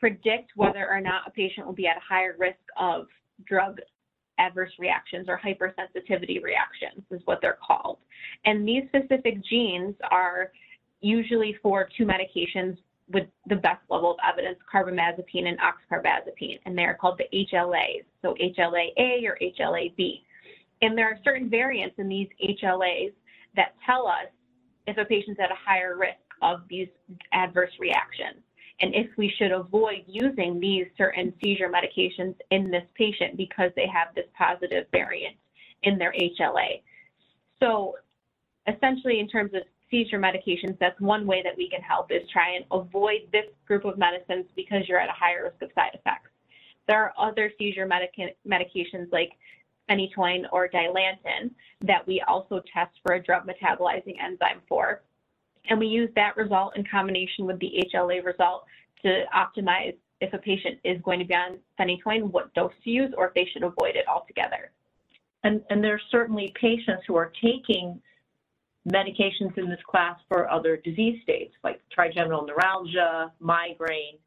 predict 0.00 0.50
whether 0.56 0.88
or 0.88 1.00
not 1.00 1.22
a 1.26 1.30
patient 1.30 1.66
will 1.66 1.74
be 1.74 1.86
at 1.86 1.96
a 1.96 2.00
higher 2.00 2.34
risk 2.38 2.58
of 2.78 3.06
drug 3.46 3.78
adverse 4.38 4.72
reactions 4.78 5.28
or 5.28 5.38
hypersensitivity 5.38 6.42
reactions 6.42 7.04
is 7.10 7.20
what 7.24 7.38
they're 7.40 7.58
called. 7.64 7.98
And 8.44 8.66
these 8.66 8.82
specific 8.88 9.44
genes 9.44 9.94
are 10.10 10.52
usually 11.00 11.56
for 11.62 11.88
two 11.96 12.04
medications 12.04 12.76
with 13.12 13.26
the 13.48 13.56
best 13.56 13.82
level 13.90 14.12
of 14.12 14.16
evidence, 14.26 14.58
carbamazepine 14.72 15.46
and 15.46 15.58
oxcarbazepine, 15.58 16.58
and 16.64 16.76
they're 16.76 16.94
called 16.98 17.18
the 17.18 17.46
HLAs, 17.52 18.04
so 18.22 18.34
HLA-A 18.40 19.26
or 19.26 19.38
HLA-B. 19.42 20.24
And 20.82 20.96
there 20.96 21.06
are 21.06 21.18
certain 21.24 21.48
variants 21.48 21.96
in 21.98 22.08
these 22.08 22.28
HLAs 22.42 23.12
that 23.56 23.74
tell 23.86 24.06
us 24.06 24.26
if 24.86 24.98
a 24.98 25.04
patient's 25.04 25.40
at 25.40 25.50
a 25.50 25.54
higher 25.54 25.96
risk 25.96 26.18
of 26.42 26.62
these 26.68 26.88
adverse 27.32 27.72
reactions 27.78 28.42
and 28.80 28.94
if 28.94 29.06
we 29.16 29.32
should 29.38 29.52
avoid 29.52 30.02
using 30.06 30.58
these 30.58 30.86
certain 30.98 31.32
seizure 31.42 31.70
medications 31.70 32.34
in 32.50 32.70
this 32.70 32.84
patient 32.94 33.36
because 33.36 33.70
they 33.76 33.86
have 33.86 34.08
this 34.14 34.26
positive 34.36 34.86
variant 34.90 35.36
in 35.84 35.96
their 35.96 36.12
HLA. 36.12 36.82
So 37.60 37.94
essentially 38.66 39.20
in 39.20 39.28
terms 39.28 39.52
of 39.54 39.62
seizure 39.90 40.18
medications, 40.18 40.76
that's 40.80 41.00
one 41.00 41.26
way 41.26 41.40
that 41.42 41.56
we 41.56 41.68
can 41.68 41.82
help 41.82 42.10
is 42.10 42.28
try 42.32 42.56
and 42.56 42.64
avoid 42.72 43.28
this 43.32 43.44
group 43.66 43.84
of 43.84 43.96
medicines 43.96 44.46
because 44.56 44.88
you're 44.88 44.98
at 44.98 45.08
a 45.08 45.12
higher 45.12 45.44
risk 45.44 45.62
of 45.62 45.70
side 45.74 45.92
effects. 45.94 46.30
There 46.88 47.00
are 47.00 47.12
other 47.16 47.52
seizure 47.58 47.86
medica 47.86 48.28
medications 48.46 49.10
like 49.12 49.30
phenytoin 49.88 50.44
or 50.52 50.68
dilantin 50.68 51.50
that 51.82 52.06
we 52.06 52.22
also 52.26 52.62
test 52.72 52.92
for 53.04 53.14
a 53.14 53.22
drug 53.22 53.46
metabolizing 53.46 54.16
enzyme 54.22 54.62
for. 54.68 55.02
And 55.68 55.78
we 55.78 55.86
use 55.86 56.10
that 56.14 56.36
result 56.36 56.76
in 56.76 56.84
combination 56.84 57.46
with 57.46 57.58
the 57.58 57.86
HLA 57.94 58.24
result 58.24 58.64
to 59.02 59.24
optimize 59.34 59.96
if 60.20 60.32
a 60.32 60.38
patient 60.38 60.78
is 60.84 61.00
going 61.02 61.18
to 61.18 61.24
be 61.24 61.34
on 61.34 61.58
phenytoin, 61.78 62.30
what 62.30 62.52
dose 62.54 62.72
to 62.84 62.90
use, 62.90 63.12
or 63.16 63.28
if 63.28 63.34
they 63.34 63.48
should 63.52 63.62
avoid 63.62 63.96
it 63.96 64.06
altogether. 64.08 64.70
And, 65.42 65.62
and 65.70 65.82
there 65.84 65.94
are 65.94 66.00
certainly 66.10 66.52
patients 66.58 67.02
who 67.06 67.16
are 67.16 67.32
taking 67.42 68.00
medications 68.90 69.56
in 69.56 69.68
this 69.68 69.80
class 69.88 70.18
for 70.28 70.50
other 70.50 70.76
disease 70.76 71.20
states 71.22 71.54
like 71.62 71.80
trigeminal 71.90 72.46
neuralgia, 72.46 73.32
migraine. 73.40 74.18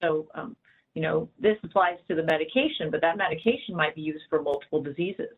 So, 0.00 0.26
um, 0.34 0.56
you 0.94 1.02
know, 1.02 1.28
this 1.38 1.56
applies 1.62 1.98
to 2.08 2.14
the 2.14 2.22
medication, 2.22 2.90
but 2.90 3.00
that 3.00 3.16
medication 3.16 3.74
might 3.74 3.94
be 3.94 4.02
used 4.02 4.24
for 4.28 4.42
multiple 4.42 4.82
diseases. 4.82 5.30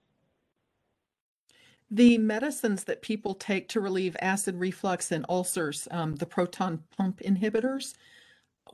The 1.90 2.19
medicines 2.19 2.85
that 2.85 3.03
people 3.03 3.35
take 3.35 3.69
to 3.69 3.81
relieve 3.81 4.17
acid 4.21 4.57
reflux 4.57 5.12
and 5.12 5.25
ulcers, 5.29 5.87
um, 5.90 6.17
the 6.17 6.27
proton 6.27 6.83
pump 6.97 7.21
inhibitors, 7.21 7.95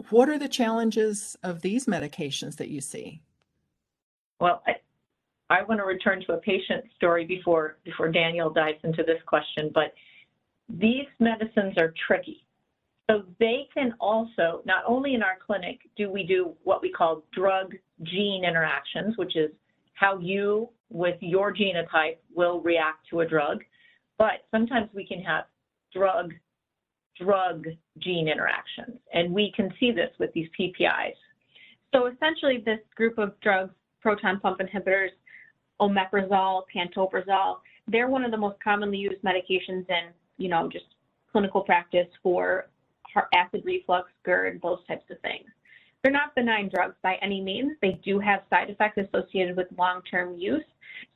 what 0.08 0.28
are 0.30 0.38
the 0.38 0.48
challenges 0.48 1.36
of 1.42 1.60
these 1.60 1.86
medications 1.86 2.56
that 2.56 2.68
you 2.68 2.80
see? 2.80 3.20
Well, 4.40 4.62
I, 4.66 4.76
I 5.50 5.62
want 5.64 5.80
to 5.80 5.84
return 5.84 6.24
to 6.26 6.32
a 6.32 6.38
patient 6.38 6.84
story 6.96 7.26
before 7.26 7.76
before 7.84 8.10
Danielle 8.10 8.50
dives 8.50 8.78
into 8.84 9.02
this 9.02 9.20
question, 9.26 9.70
but 9.74 9.92
these 10.68 11.06
medicines 11.18 11.76
are 11.76 11.92
tricky. 12.06 12.46
So 13.10 13.24
they 13.40 13.66
can 13.74 13.94
also, 13.98 14.62
not 14.64 14.84
only 14.86 15.14
in 15.14 15.22
our 15.22 15.36
clinic 15.44 15.80
do 15.96 16.08
we 16.08 16.22
do 16.22 16.54
what 16.62 16.80
we 16.80 16.92
call 16.92 17.24
drug 17.32 17.74
gene 18.04 18.44
interactions, 18.44 19.16
which 19.18 19.34
is 19.34 19.50
how 19.94 20.18
you 20.18 20.68
with 20.90 21.16
your 21.20 21.52
genotype 21.52 22.18
will 22.32 22.60
react 22.60 23.08
to 23.10 23.20
a 23.20 23.26
drug, 23.26 23.64
but 24.16 24.44
sometimes 24.52 24.88
we 24.94 25.04
can 25.04 25.20
have 25.22 25.44
drug 25.92 26.32
drug 27.20 27.66
gene 27.98 28.28
interactions, 28.28 28.98
and 29.12 29.34
we 29.34 29.52
can 29.54 29.70
see 29.80 29.90
this 29.90 30.10
with 30.20 30.32
these 30.32 30.48
PPIs. 30.58 31.16
So 31.92 32.06
essentially, 32.06 32.62
this 32.64 32.78
group 32.94 33.18
of 33.18 33.38
drugs, 33.40 33.74
proton 34.00 34.38
pump 34.40 34.60
inhibitors, 34.60 35.10
omeprazole, 35.80 36.62
pantoprazole, 36.74 37.56
they're 37.88 38.08
one 38.08 38.24
of 38.24 38.30
the 38.30 38.36
most 38.36 38.56
commonly 38.62 38.98
used 38.98 39.20
medications 39.22 39.84
in, 39.88 40.12
you 40.38 40.48
know, 40.48 40.68
just 40.72 40.86
clinical 41.32 41.60
practice 41.60 42.08
for 42.22 42.66
acid 43.32 43.62
reflux, 43.64 44.10
GERD, 44.24 44.60
those 44.62 44.78
types 44.86 45.04
of 45.10 45.20
things. 45.20 45.46
They're 46.02 46.12
not 46.12 46.34
benign 46.34 46.70
drugs 46.72 46.96
by 47.02 47.16
any 47.20 47.40
means. 47.40 47.76
They 47.82 48.00
do 48.04 48.18
have 48.18 48.40
side 48.48 48.70
effects 48.70 48.98
associated 48.98 49.56
with 49.56 49.66
long-term 49.76 50.36
use. 50.36 50.64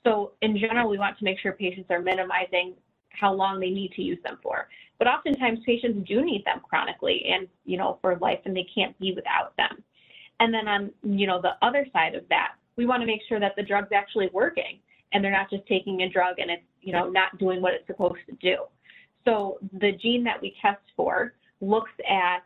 So 0.04 0.33
in 0.42 0.59
general, 0.59 0.88
we 0.90 0.98
want 0.98 1.18
to 1.18 1.24
make 1.24 1.38
sure 1.38 1.52
patients 1.52 1.90
are 1.90 2.00
minimizing 2.00 2.74
how 3.09 3.33
long 3.33 3.61
they 3.61 3.70
need 3.70 3.92
to 3.92 4.02
use 4.02 4.18
them 4.22 4.38
for. 4.42 4.68
But 4.98 5.09
oftentimes 5.09 5.61
patients 5.64 6.07
do 6.07 6.24
need 6.24 6.44
them 6.44 6.61
chronically 6.62 7.24
and, 7.26 7.48
you 7.64 7.76
know, 7.76 7.98
for 8.00 8.16
life 8.16 8.40
and 8.44 8.57
they 8.57 8.66
can't 8.74 8.98
be 9.00 9.12
without 9.12 9.57
them. 9.57 9.83
And 10.40 10.52
then 10.52 10.68
on, 10.68 10.90
you 11.02 11.26
know, 11.26 11.40
the 11.40 11.52
other 11.62 11.87
side 11.92 12.14
of 12.14 12.28
that, 12.28 12.54
we 12.76 12.87
want 12.87 13.00
to 13.02 13.07
make 13.07 13.20
sure 13.28 13.40
that 13.40 13.54
the 13.57 13.62
drug's 13.62 13.92
actually 13.92 14.28
working 14.33 14.78
and 15.12 15.22
they're 15.22 15.30
not 15.30 15.50
just 15.50 15.66
taking 15.66 16.02
a 16.02 16.09
drug 16.09 16.38
and 16.38 16.50
it's, 16.50 16.62
you 16.83 16.92
know, 16.92 17.09
not 17.09 17.38
doing 17.38 17.62
what 17.62 17.72
it's 17.72 17.87
supposed 17.87 18.18
to 18.28 18.37
do. 18.37 18.64
So 19.24 19.59
the 19.80 19.92
gene 19.92 20.24
that 20.24 20.40
we 20.40 20.54
test 20.61 20.83
for 20.96 21.35
looks 21.68 21.92
at 22.09 22.40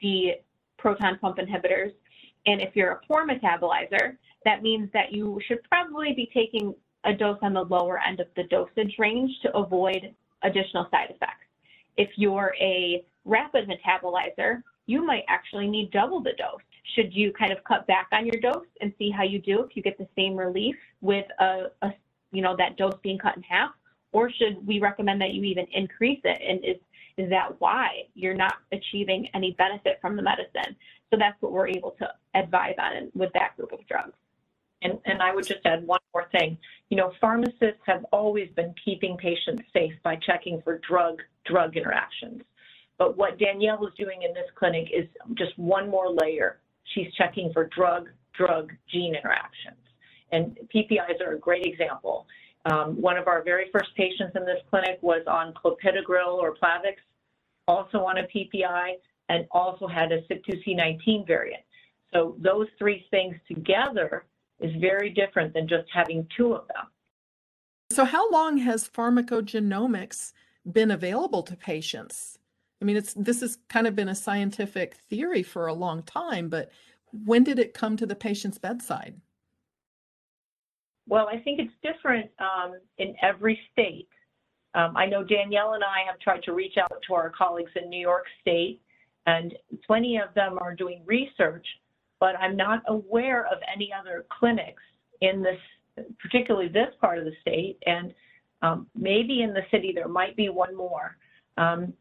the 0.00 0.32
proton 0.78 1.18
pump 1.18 1.38
inhibitors. 1.38 1.92
And 2.46 2.60
if 2.60 2.76
you're 2.76 2.92
a 2.92 3.00
poor 3.06 3.26
metabolizer, 3.26 4.16
that 4.44 4.62
means 4.62 4.90
that 4.92 5.12
you 5.12 5.40
should 5.46 5.62
probably 5.64 6.12
be 6.12 6.30
taking 6.34 6.74
a 7.04 7.12
dose 7.12 7.38
on 7.42 7.54
the 7.54 7.64
lower 7.64 7.98
end 8.00 8.20
of 8.20 8.26
the 8.36 8.44
dosage 8.44 8.94
range 8.98 9.30
to 9.42 9.56
avoid 9.56 10.14
additional 10.42 10.86
side 10.90 11.10
effects. 11.10 11.46
If 11.96 12.10
you're 12.16 12.54
a 12.60 13.04
rapid 13.24 13.68
metabolizer, 13.68 14.62
you 14.86 15.04
might 15.04 15.24
actually 15.28 15.68
need 15.68 15.90
double 15.90 16.20
the 16.20 16.32
dose. 16.36 16.60
Should 16.94 17.14
you 17.14 17.32
kind 17.32 17.52
of 17.52 17.64
cut 17.64 17.86
back 17.86 18.08
on 18.12 18.26
your 18.26 18.40
dose 18.40 18.66
and 18.80 18.92
see 18.98 19.10
how 19.10 19.22
you 19.22 19.38
do 19.38 19.62
if 19.62 19.74
you 19.74 19.82
get 19.82 19.96
the 19.96 20.08
same 20.16 20.36
relief 20.36 20.76
with 21.00 21.24
a, 21.40 21.66
a 21.82 21.92
you 22.32 22.42
know, 22.42 22.54
that 22.56 22.76
dose 22.76 22.96
being 23.02 23.18
cut 23.18 23.36
in 23.36 23.42
half? 23.42 23.70
Or 24.12 24.30
should 24.30 24.64
we 24.66 24.80
recommend 24.80 25.20
that 25.22 25.32
you 25.32 25.42
even 25.44 25.66
increase 25.72 26.20
it? 26.24 26.40
And 26.46 26.64
is, 26.64 26.80
is 27.16 27.30
that 27.30 27.60
why 27.60 28.02
you're 28.14 28.34
not 28.34 28.54
achieving 28.72 29.28
any 29.34 29.52
benefit 29.52 29.98
from 30.00 30.16
the 30.16 30.22
medicine? 30.22 30.76
So 31.10 31.18
that's 31.18 31.40
what 31.40 31.52
we're 31.52 31.68
able 31.68 31.94
to 31.98 32.08
advise 32.34 32.74
on 32.78 33.10
with 33.14 33.32
that 33.34 33.56
group 33.56 33.72
of 33.72 33.86
drugs. 33.86 34.14
And, 34.82 34.98
and 35.06 35.22
I 35.22 35.34
would 35.34 35.46
just 35.46 35.64
add 35.64 35.86
one 35.86 36.00
more 36.12 36.28
thing. 36.32 36.58
You 36.90 36.96
know, 36.96 37.12
pharmacists 37.20 37.80
have 37.86 38.04
always 38.12 38.50
been 38.54 38.74
keeping 38.84 39.16
patients 39.16 39.62
safe 39.72 39.94
by 40.02 40.16
checking 40.16 40.60
for 40.62 40.80
drug-drug 40.86 41.76
interactions. 41.76 42.42
But 42.98 43.16
what 43.16 43.38
Danielle 43.38 43.86
is 43.86 43.94
doing 43.98 44.22
in 44.22 44.34
this 44.34 44.46
clinic 44.56 44.88
is 44.94 45.06
just 45.34 45.58
one 45.58 45.88
more 45.88 46.10
layer. 46.10 46.60
She's 46.94 47.12
checking 47.14 47.52
for 47.52 47.66
drug-drug 47.74 48.72
gene 48.92 49.14
interactions. 49.14 49.78
And 50.32 50.58
PPIs 50.74 51.20
are 51.24 51.34
a 51.34 51.38
great 51.38 51.64
example. 51.64 52.26
Um, 52.66 53.00
one 53.00 53.16
of 53.16 53.28
our 53.28 53.42
very 53.42 53.66
first 53.72 53.94
patients 53.96 54.32
in 54.34 54.44
this 54.44 54.58
clinic 54.70 54.98
was 55.02 55.22
on 55.26 55.52
clopidogrel 55.52 56.34
or 56.34 56.54
Plavix, 56.54 56.96
also 57.68 57.98
on 57.98 58.18
a 58.18 58.22
PPI, 58.22 58.94
and 59.28 59.46
also 59.50 59.86
had 59.86 60.12
a 60.12 60.22
CYP2C19 60.22 61.26
variant. 61.26 61.62
So 62.12 62.36
those 62.38 62.68
three 62.78 63.06
things 63.10 63.36
together 63.48 64.24
is 64.60 64.70
very 64.80 65.10
different 65.10 65.52
than 65.52 65.68
just 65.68 65.88
having 65.92 66.26
two 66.36 66.54
of 66.54 66.66
them. 66.68 66.86
So 67.90 68.04
how 68.04 68.30
long 68.30 68.58
has 68.58 68.88
pharmacogenomics 68.88 70.32
been 70.70 70.90
available 70.90 71.42
to 71.42 71.56
patients? 71.56 72.38
I 72.80 72.84
mean, 72.84 72.96
it's 72.96 73.14
this 73.14 73.40
has 73.40 73.58
kind 73.68 73.86
of 73.86 73.94
been 73.94 74.08
a 74.08 74.14
scientific 74.14 74.94
theory 74.94 75.42
for 75.42 75.66
a 75.66 75.74
long 75.74 76.02
time, 76.02 76.48
but 76.48 76.70
when 77.12 77.44
did 77.44 77.58
it 77.58 77.74
come 77.74 77.96
to 77.96 78.06
the 78.06 78.16
patient's 78.16 78.58
bedside? 78.58 79.20
Well, 81.08 81.28
I 81.28 81.38
think 81.38 81.60
it's 81.60 81.72
different 81.82 82.30
um, 82.38 82.78
in 82.98 83.14
every 83.22 83.58
state. 83.72 84.08
Um, 84.74 84.96
I 84.96 85.06
know 85.06 85.22
Danielle 85.22 85.74
and 85.74 85.84
I 85.84 86.10
have 86.10 86.18
tried 86.20 86.42
to 86.44 86.52
reach 86.52 86.76
out 86.78 87.02
to 87.06 87.14
our 87.14 87.30
colleagues 87.30 87.70
in 87.80 87.88
New 87.88 88.00
York 88.00 88.24
State, 88.40 88.80
and 89.26 89.54
plenty 89.86 90.16
of 90.18 90.34
them 90.34 90.58
are 90.58 90.74
doing 90.74 91.02
research 91.06 91.66
but 92.24 92.38
I'm 92.40 92.56
not 92.56 92.82
aware 92.88 93.46
of 93.48 93.58
any 93.70 93.90
other 93.92 94.24
clinics 94.30 94.82
in 95.20 95.42
this, 95.42 96.06
particularly 96.18 96.68
this 96.68 96.88
part 96.98 97.18
of 97.18 97.26
the 97.26 97.32
state, 97.42 97.76
and 97.84 98.14
um, 98.62 98.86
maybe 98.94 99.42
in 99.42 99.52
the 99.52 99.60
city 99.70 99.92
there 99.94 100.08
might 100.08 100.34
be 100.34 100.48
one 100.48 100.74
more. 100.74 101.18
Um, 101.58 101.92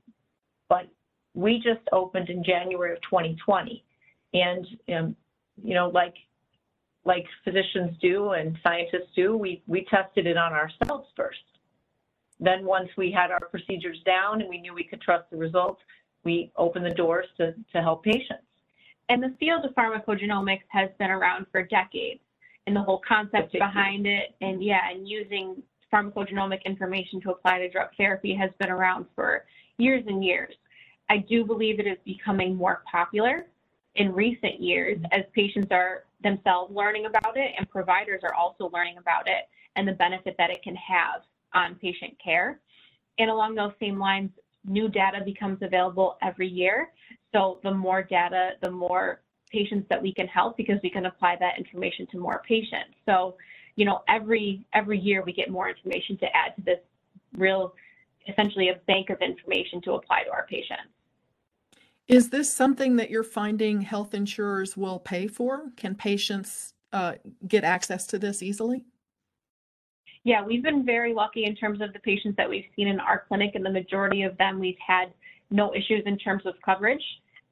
but 0.69 0.87
we 1.33 1.57
just 1.57 1.81
opened 1.91 2.29
in 2.29 2.41
January 2.41 2.93
of 2.93 3.01
2020, 3.01 3.83
and 4.33 4.65
um, 4.95 5.15
you 5.61 5.73
know, 5.73 5.89
like 5.89 6.13
like 7.05 7.25
physicians 7.43 7.97
do 8.01 8.31
and 8.31 8.57
scientists 8.63 9.11
do, 9.15 9.35
we 9.37 9.61
we 9.67 9.85
tested 9.85 10.25
it 10.25 10.37
on 10.37 10.53
ourselves 10.53 11.09
first. 11.15 11.39
Then 12.39 12.65
once 12.65 12.89
we 12.97 13.11
had 13.11 13.31
our 13.31 13.39
procedures 13.39 13.99
down 14.05 14.41
and 14.41 14.49
we 14.49 14.59
knew 14.59 14.73
we 14.73 14.83
could 14.83 15.01
trust 15.01 15.29
the 15.29 15.37
results, 15.37 15.81
we 16.23 16.51
opened 16.55 16.85
the 16.85 16.93
doors 16.93 17.25
to, 17.37 17.53
to 17.73 17.81
help 17.81 18.03
patients. 18.03 18.43
And 19.09 19.21
the 19.21 19.35
field 19.39 19.65
of 19.65 19.73
pharmacogenomics 19.75 20.63
has 20.69 20.89
been 20.97 21.11
around 21.11 21.45
for 21.51 21.63
decades 21.63 22.21
and 22.65 22.75
the 22.75 22.81
whole 22.81 23.01
concept 23.07 23.51
behind 23.51 24.07
it 24.07 24.35
and 24.41 24.63
yeah, 24.63 24.79
and 24.89 25.07
using 25.07 25.61
pharmacogenomic 25.93 26.63
information 26.65 27.21
to 27.21 27.31
apply 27.31 27.59
to 27.59 27.69
drug 27.69 27.89
therapy 27.97 28.33
has 28.33 28.49
been 28.59 28.69
around 28.69 29.05
for 29.15 29.45
years 29.77 30.03
and 30.07 30.23
years. 30.23 30.53
I 31.09 31.17
do 31.17 31.45
believe 31.45 31.79
it 31.79 31.87
is 31.87 31.97
becoming 32.05 32.55
more 32.55 32.81
popular 32.89 33.45
in 33.95 34.11
recent 34.13 34.59
years 34.59 34.97
as 35.11 35.21
patients 35.35 35.67
are 35.71 36.05
themselves 36.23 36.73
learning 36.73 37.05
about 37.05 37.37
it 37.37 37.51
and 37.57 37.69
providers 37.69 38.21
are 38.23 38.33
also 38.33 38.69
learning 38.73 38.97
about 38.97 39.27
it 39.27 39.47
and 39.75 39.87
the 39.87 39.93
benefit 39.93 40.35
that 40.37 40.49
it 40.49 40.61
can 40.63 40.75
have 40.75 41.21
on 41.53 41.75
patient 41.75 42.15
care. 42.23 42.59
And 43.19 43.29
along 43.29 43.55
those 43.55 43.73
same 43.79 43.99
lines, 43.99 44.31
new 44.65 44.89
data 44.89 45.19
becomes 45.23 45.59
available 45.61 46.17
every 46.21 46.47
year. 46.47 46.91
So 47.33 47.59
the 47.63 47.73
more 47.73 48.03
data, 48.03 48.51
the 48.61 48.71
more 48.71 49.21
patients 49.51 49.85
that 49.89 50.01
we 50.01 50.13
can 50.13 50.27
help 50.27 50.57
because 50.57 50.79
we 50.81 50.89
can 50.89 51.05
apply 51.05 51.35
that 51.39 51.57
information 51.57 52.07
to 52.11 52.17
more 52.17 52.41
patients. 52.47 52.95
So, 53.05 53.35
you 53.75 53.85
know, 53.85 54.01
every 54.07 54.65
every 54.73 54.99
year 54.99 55.23
we 55.23 55.33
get 55.33 55.49
more 55.49 55.69
information 55.69 56.17
to 56.19 56.25
add 56.35 56.55
to 56.55 56.61
this 56.63 56.79
real 57.37 57.73
essentially 58.27 58.69
a 58.69 58.75
bank 58.87 59.09
of 59.09 59.21
information 59.21 59.81
to 59.81 59.93
apply 59.93 60.23
to 60.23 60.31
our 60.31 60.47
patients. 60.47 60.89
Is 62.07 62.29
this 62.29 62.51
something 62.51 62.97
that 62.97 63.09
you're 63.09 63.23
finding 63.23 63.81
health 63.81 64.13
insurers 64.13 64.75
will 64.75 64.99
pay 64.99 65.27
for? 65.27 65.71
Can 65.77 65.95
patients 65.95 66.73
uh, 66.91 67.13
get 67.47 67.63
access 67.63 68.05
to 68.07 68.19
this 68.19 68.43
easily? 68.43 68.83
Yeah, 70.25 70.43
we've 70.43 70.63
been 70.63 70.85
very 70.85 71.13
lucky 71.13 71.45
in 71.45 71.55
terms 71.55 71.81
of 71.81 71.91
the 71.93 71.99
patients 71.99 72.35
that 72.37 72.49
we've 72.49 72.65
seen 72.75 72.87
in 72.87 72.99
our 72.99 73.25
clinic, 73.27 73.55
and 73.55 73.65
the 73.65 73.69
majority 73.69 74.23
of 74.23 74.37
them 74.37 74.59
we've 74.59 74.77
had 74.85 75.13
no 75.49 75.73
issues 75.73 76.03
in 76.05 76.17
terms 76.17 76.45
of 76.45 76.55
coverage. 76.63 77.03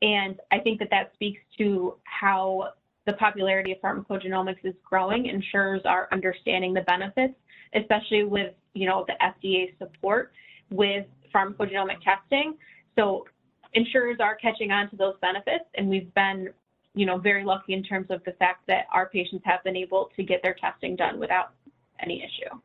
And 0.01 0.39
I 0.51 0.59
think 0.59 0.79
that 0.79 0.89
that 0.89 1.11
speaks 1.13 1.41
to 1.57 1.95
how 2.03 2.69
the 3.05 3.13
popularity 3.13 3.71
of 3.71 3.79
pharmacogenomics 3.79 4.63
is 4.63 4.73
growing. 4.83 5.27
Insurers 5.27 5.81
are 5.85 6.07
understanding 6.11 6.73
the 6.73 6.81
benefits, 6.81 7.33
especially 7.75 8.23
with, 8.23 8.53
you 8.73 8.87
know, 8.87 9.05
the 9.07 9.13
FDA 9.21 9.77
support 9.77 10.31
with 10.71 11.05
pharmacogenomic 11.33 12.01
testing. 12.03 12.55
So 12.95 13.25
insurers 13.73 14.17
are 14.19 14.36
catching 14.36 14.71
on 14.71 14.89
to 14.89 14.95
those 14.95 15.15
benefits, 15.21 15.65
and 15.75 15.89
we've 15.89 16.13
been, 16.13 16.49
you 16.93 17.05
know, 17.05 17.17
very 17.17 17.43
lucky 17.43 17.73
in 17.73 17.84
terms 17.84 18.07
of 18.10 18.23
the 18.25 18.34
fact 18.34 18.67
that 18.67 18.86
our 18.93 19.07
patients 19.07 19.43
have 19.45 19.63
been 19.63 19.75
able 19.75 20.10
to 20.15 20.23
get 20.23 20.41
their 20.41 20.55
testing 20.55 20.95
done 20.95 21.19
without 21.19 21.51
any 21.99 22.23
issue. 22.23 22.55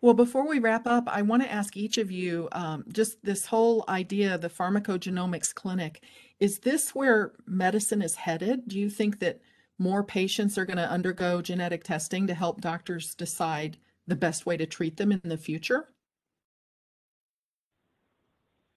Well, 0.00 0.14
before 0.14 0.46
we 0.46 0.58
wrap 0.58 0.86
up, 0.86 1.04
I 1.08 1.22
want 1.22 1.42
to 1.42 1.50
ask 1.50 1.76
each 1.76 1.96
of 1.98 2.10
you 2.10 2.48
um, 2.52 2.84
just 2.92 3.24
this 3.24 3.46
whole 3.46 3.84
idea, 3.88 4.36
the 4.36 4.50
pharmacogenomics 4.50 5.54
clinic, 5.54 6.02
is 6.38 6.60
this 6.60 6.94
where 6.94 7.32
medicine 7.46 8.02
is 8.02 8.16
headed? 8.16 8.68
Do 8.68 8.78
you 8.78 8.90
think 8.90 9.20
that 9.20 9.40
more 9.78 10.04
patients 10.04 10.58
are 10.58 10.66
going 10.66 10.76
to 10.76 10.90
undergo 10.90 11.40
genetic 11.40 11.82
testing 11.82 12.26
to 12.26 12.34
help 12.34 12.60
doctors 12.60 13.14
decide 13.14 13.78
the 14.06 14.16
best 14.16 14.46
way 14.46 14.56
to 14.56 14.66
treat 14.66 14.96
them 14.96 15.12
in 15.12 15.20
the 15.24 15.38
future? 15.38 15.88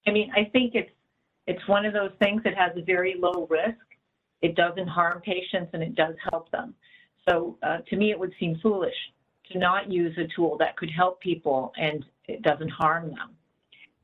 I 0.06 0.10
mean, 0.10 0.30
I 0.34 0.44
think 0.52 0.74
it's 0.74 0.90
it's 1.46 1.66
one 1.68 1.84
of 1.84 1.92
those 1.92 2.12
things 2.20 2.42
that 2.44 2.54
has 2.56 2.72
a 2.76 2.82
very 2.82 3.16
low 3.18 3.46
risk. 3.50 3.78
It 4.42 4.54
doesn't 4.54 4.88
harm 4.88 5.20
patients 5.20 5.70
and 5.72 5.82
it 5.82 5.94
does 5.94 6.14
help 6.30 6.50
them. 6.50 6.74
So 7.28 7.58
uh, 7.62 7.78
to 7.88 7.96
me, 7.96 8.10
it 8.10 8.18
would 8.18 8.32
seem 8.38 8.58
foolish 8.62 8.94
to 9.52 9.58
not 9.58 9.90
use 9.90 10.16
a 10.18 10.26
tool 10.34 10.56
that 10.58 10.76
could 10.76 10.90
help 10.90 11.20
people 11.20 11.72
and 11.78 12.04
it 12.28 12.42
doesn't 12.42 12.70
harm 12.70 13.08
them? 13.08 13.30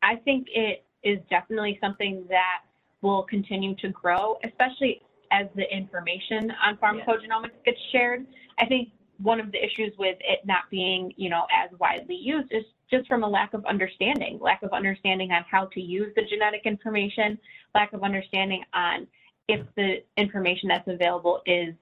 I 0.02 0.16
think 0.16 0.48
it 0.50 0.84
is 1.02 1.18
definitely 1.30 1.78
something 1.80 2.24
that 2.28 2.62
will 3.02 3.22
continue 3.24 3.74
to 3.76 3.88
grow, 3.88 4.38
especially 4.44 5.02
as 5.30 5.46
the 5.54 5.64
information 5.74 6.52
on 6.64 6.76
pharmacogenomics 6.76 7.54
yes. 7.54 7.62
gets 7.64 7.78
shared. 7.92 8.26
I 8.58 8.66
think 8.66 8.90
one 9.18 9.40
of 9.40 9.52
the 9.52 9.58
issues 9.58 9.92
with 9.98 10.16
it 10.20 10.40
not 10.44 10.64
being, 10.70 11.12
you 11.16 11.30
know, 11.30 11.46
as 11.52 11.76
widely 11.78 12.16
used 12.16 12.52
is 12.52 12.64
just 12.90 13.06
from 13.08 13.24
a 13.24 13.28
lack 13.28 13.54
of 13.54 13.64
understanding, 13.66 14.38
lack 14.40 14.62
of 14.62 14.72
understanding 14.72 15.32
on 15.32 15.44
how 15.50 15.66
to 15.66 15.80
use 15.80 16.12
the 16.16 16.22
genetic 16.22 16.62
information, 16.64 17.38
lack 17.74 17.92
of 17.92 18.02
understanding 18.02 18.62
on 18.74 19.06
if 19.48 19.66
the 19.76 20.02
information 20.16 20.68
that's 20.68 20.88
available 20.88 21.42
is 21.46 21.74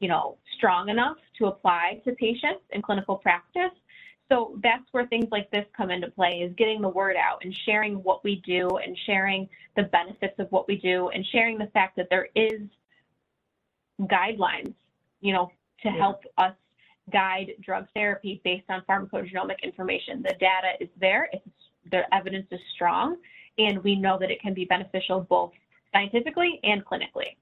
you 0.00 0.08
know, 0.08 0.36
strong 0.56 0.88
enough 0.88 1.16
to 1.38 1.46
apply 1.46 2.00
to 2.04 2.12
patients 2.12 2.62
in 2.70 2.82
clinical 2.82 3.16
practice. 3.16 3.72
So 4.30 4.58
that's 4.62 4.82
where 4.90 5.06
things 5.06 5.26
like 5.30 5.50
this 5.50 5.64
come 5.76 5.90
into 5.90 6.10
play 6.10 6.40
is 6.40 6.52
getting 6.56 6.82
the 6.82 6.88
word 6.88 7.16
out 7.16 7.44
and 7.44 7.56
sharing 7.64 8.02
what 8.02 8.24
we 8.24 8.42
do 8.44 8.68
and 8.68 8.96
sharing 9.06 9.48
the 9.76 9.84
benefits 9.84 10.34
of 10.38 10.50
what 10.50 10.66
we 10.66 10.76
do 10.76 11.08
and 11.10 11.24
sharing 11.26 11.58
the 11.58 11.68
fact 11.68 11.96
that 11.96 12.08
there 12.10 12.28
is 12.34 12.60
guidelines, 14.00 14.74
you 15.20 15.32
know, 15.32 15.50
to 15.82 15.88
yeah. 15.88 15.96
help 15.96 16.22
us 16.38 16.54
guide 17.12 17.52
drug 17.62 17.86
therapy 17.94 18.40
based 18.44 18.68
on 18.68 18.82
pharmacogenomic 18.88 19.62
information. 19.62 20.22
The 20.22 20.34
data 20.40 20.72
is 20.80 20.88
there, 21.00 21.30
the 21.90 22.02
evidence 22.14 22.46
is 22.50 22.60
strong, 22.74 23.16
and 23.58 23.82
we 23.84 23.96
know 23.96 24.18
that 24.18 24.30
it 24.30 24.40
can 24.40 24.54
be 24.54 24.64
beneficial 24.64 25.20
both 25.20 25.52
scientifically 25.92 26.60
and 26.64 26.84
clinically. 26.84 27.36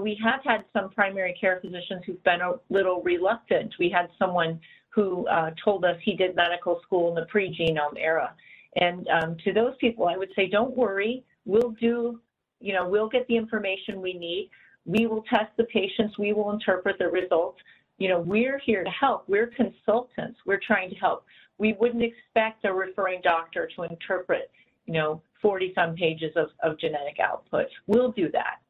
We 0.00 0.18
have 0.22 0.40
had 0.44 0.64
some 0.72 0.90
primary 0.90 1.34
care 1.40 1.58
physicians 1.60 2.02
who've 2.04 2.22
been 2.22 2.42
a 2.42 2.54
little 2.68 3.02
reluctant. 3.02 3.74
We 3.78 3.88
had 3.88 4.08
someone 4.18 4.60
who 4.90 5.26
uh, 5.28 5.50
told 5.62 5.84
us 5.84 5.96
he 6.02 6.14
did 6.16 6.36
medical 6.36 6.80
school 6.82 7.08
in 7.10 7.14
the 7.14 7.26
pre-genome 7.26 7.98
era. 7.98 8.34
And 8.76 9.08
um, 9.08 9.36
to 9.44 9.52
those 9.52 9.74
people, 9.80 10.06
I 10.06 10.16
would 10.16 10.30
say, 10.36 10.48
don't 10.48 10.76
worry. 10.76 11.24
We'll 11.44 11.74
do, 11.80 12.20
you 12.60 12.72
know, 12.74 12.86
we'll 12.88 13.08
get 13.08 13.26
the 13.26 13.36
information 13.36 14.02
we 14.02 14.14
need. 14.14 14.50
We 14.84 15.06
will 15.06 15.22
test 15.22 15.50
the 15.56 15.64
patients. 15.64 16.18
We 16.18 16.32
will 16.32 16.50
interpret 16.50 16.98
the 16.98 17.08
results. 17.08 17.58
You 17.98 18.08
know, 18.08 18.20
we're 18.20 18.58
here 18.58 18.84
to 18.84 18.90
help. 18.90 19.24
We're 19.28 19.48
consultants. 19.48 20.38
We're 20.44 20.60
trying 20.66 20.90
to 20.90 20.96
help. 20.96 21.24
We 21.58 21.74
wouldn't 21.80 22.02
expect 22.02 22.64
a 22.64 22.72
referring 22.72 23.20
doctor 23.22 23.68
to 23.76 23.84
interpret 23.84 24.50
you 24.86 24.94
know, 24.94 25.22
40 25.42 25.72
some 25.74 25.94
pages 25.94 26.32
of, 26.36 26.48
of 26.62 26.78
genetic 26.78 27.18
output. 27.20 27.66
We'll 27.86 28.12
do 28.12 28.30
that. 28.32 28.60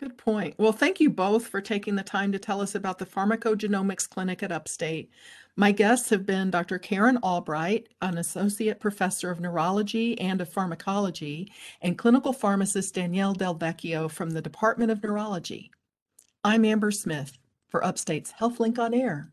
Good 0.00 0.18
point. 0.18 0.56
Well, 0.58 0.72
thank 0.72 1.00
you 1.00 1.08
both 1.08 1.46
for 1.46 1.60
taking 1.60 1.94
the 1.94 2.02
time 2.02 2.32
to 2.32 2.38
tell 2.38 2.60
us 2.60 2.74
about 2.74 2.98
the 2.98 3.06
Pharmacogenomics 3.06 4.08
Clinic 4.08 4.42
at 4.42 4.52
Upstate. 4.52 5.08
My 5.56 5.70
guests 5.70 6.10
have 6.10 6.26
been 6.26 6.50
Dr. 6.50 6.78
Karen 6.78 7.16
Albright, 7.18 7.88
an 8.02 8.18
associate 8.18 8.80
professor 8.80 9.30
of 9.30 9.40
neurology 9.40 10.20
and 10.20 10.40
of 10.40 10.48
pharmacology, 10.48 11.50
and 11.80 11.96
clinical 11.96 12.32
pharmacist 12.32 12.94
Danielle 12.94 13.34
Del 13.34 13.54
Vecchio 13.54 14.10
from 14.10 14.30
the 14.30 14.42
Department 14.42 14.90
of 14.90 15.02
Neurology. 15.02 15.70
I'm 16.42 16.64
Amber 16.64 16.90
Smith 16.90 17.38
for 17.74 17.84
Upstate's 17.84 18.32
HealthLink 18.40 18.78
on 18.78 18.94
Air. 18.94 19.26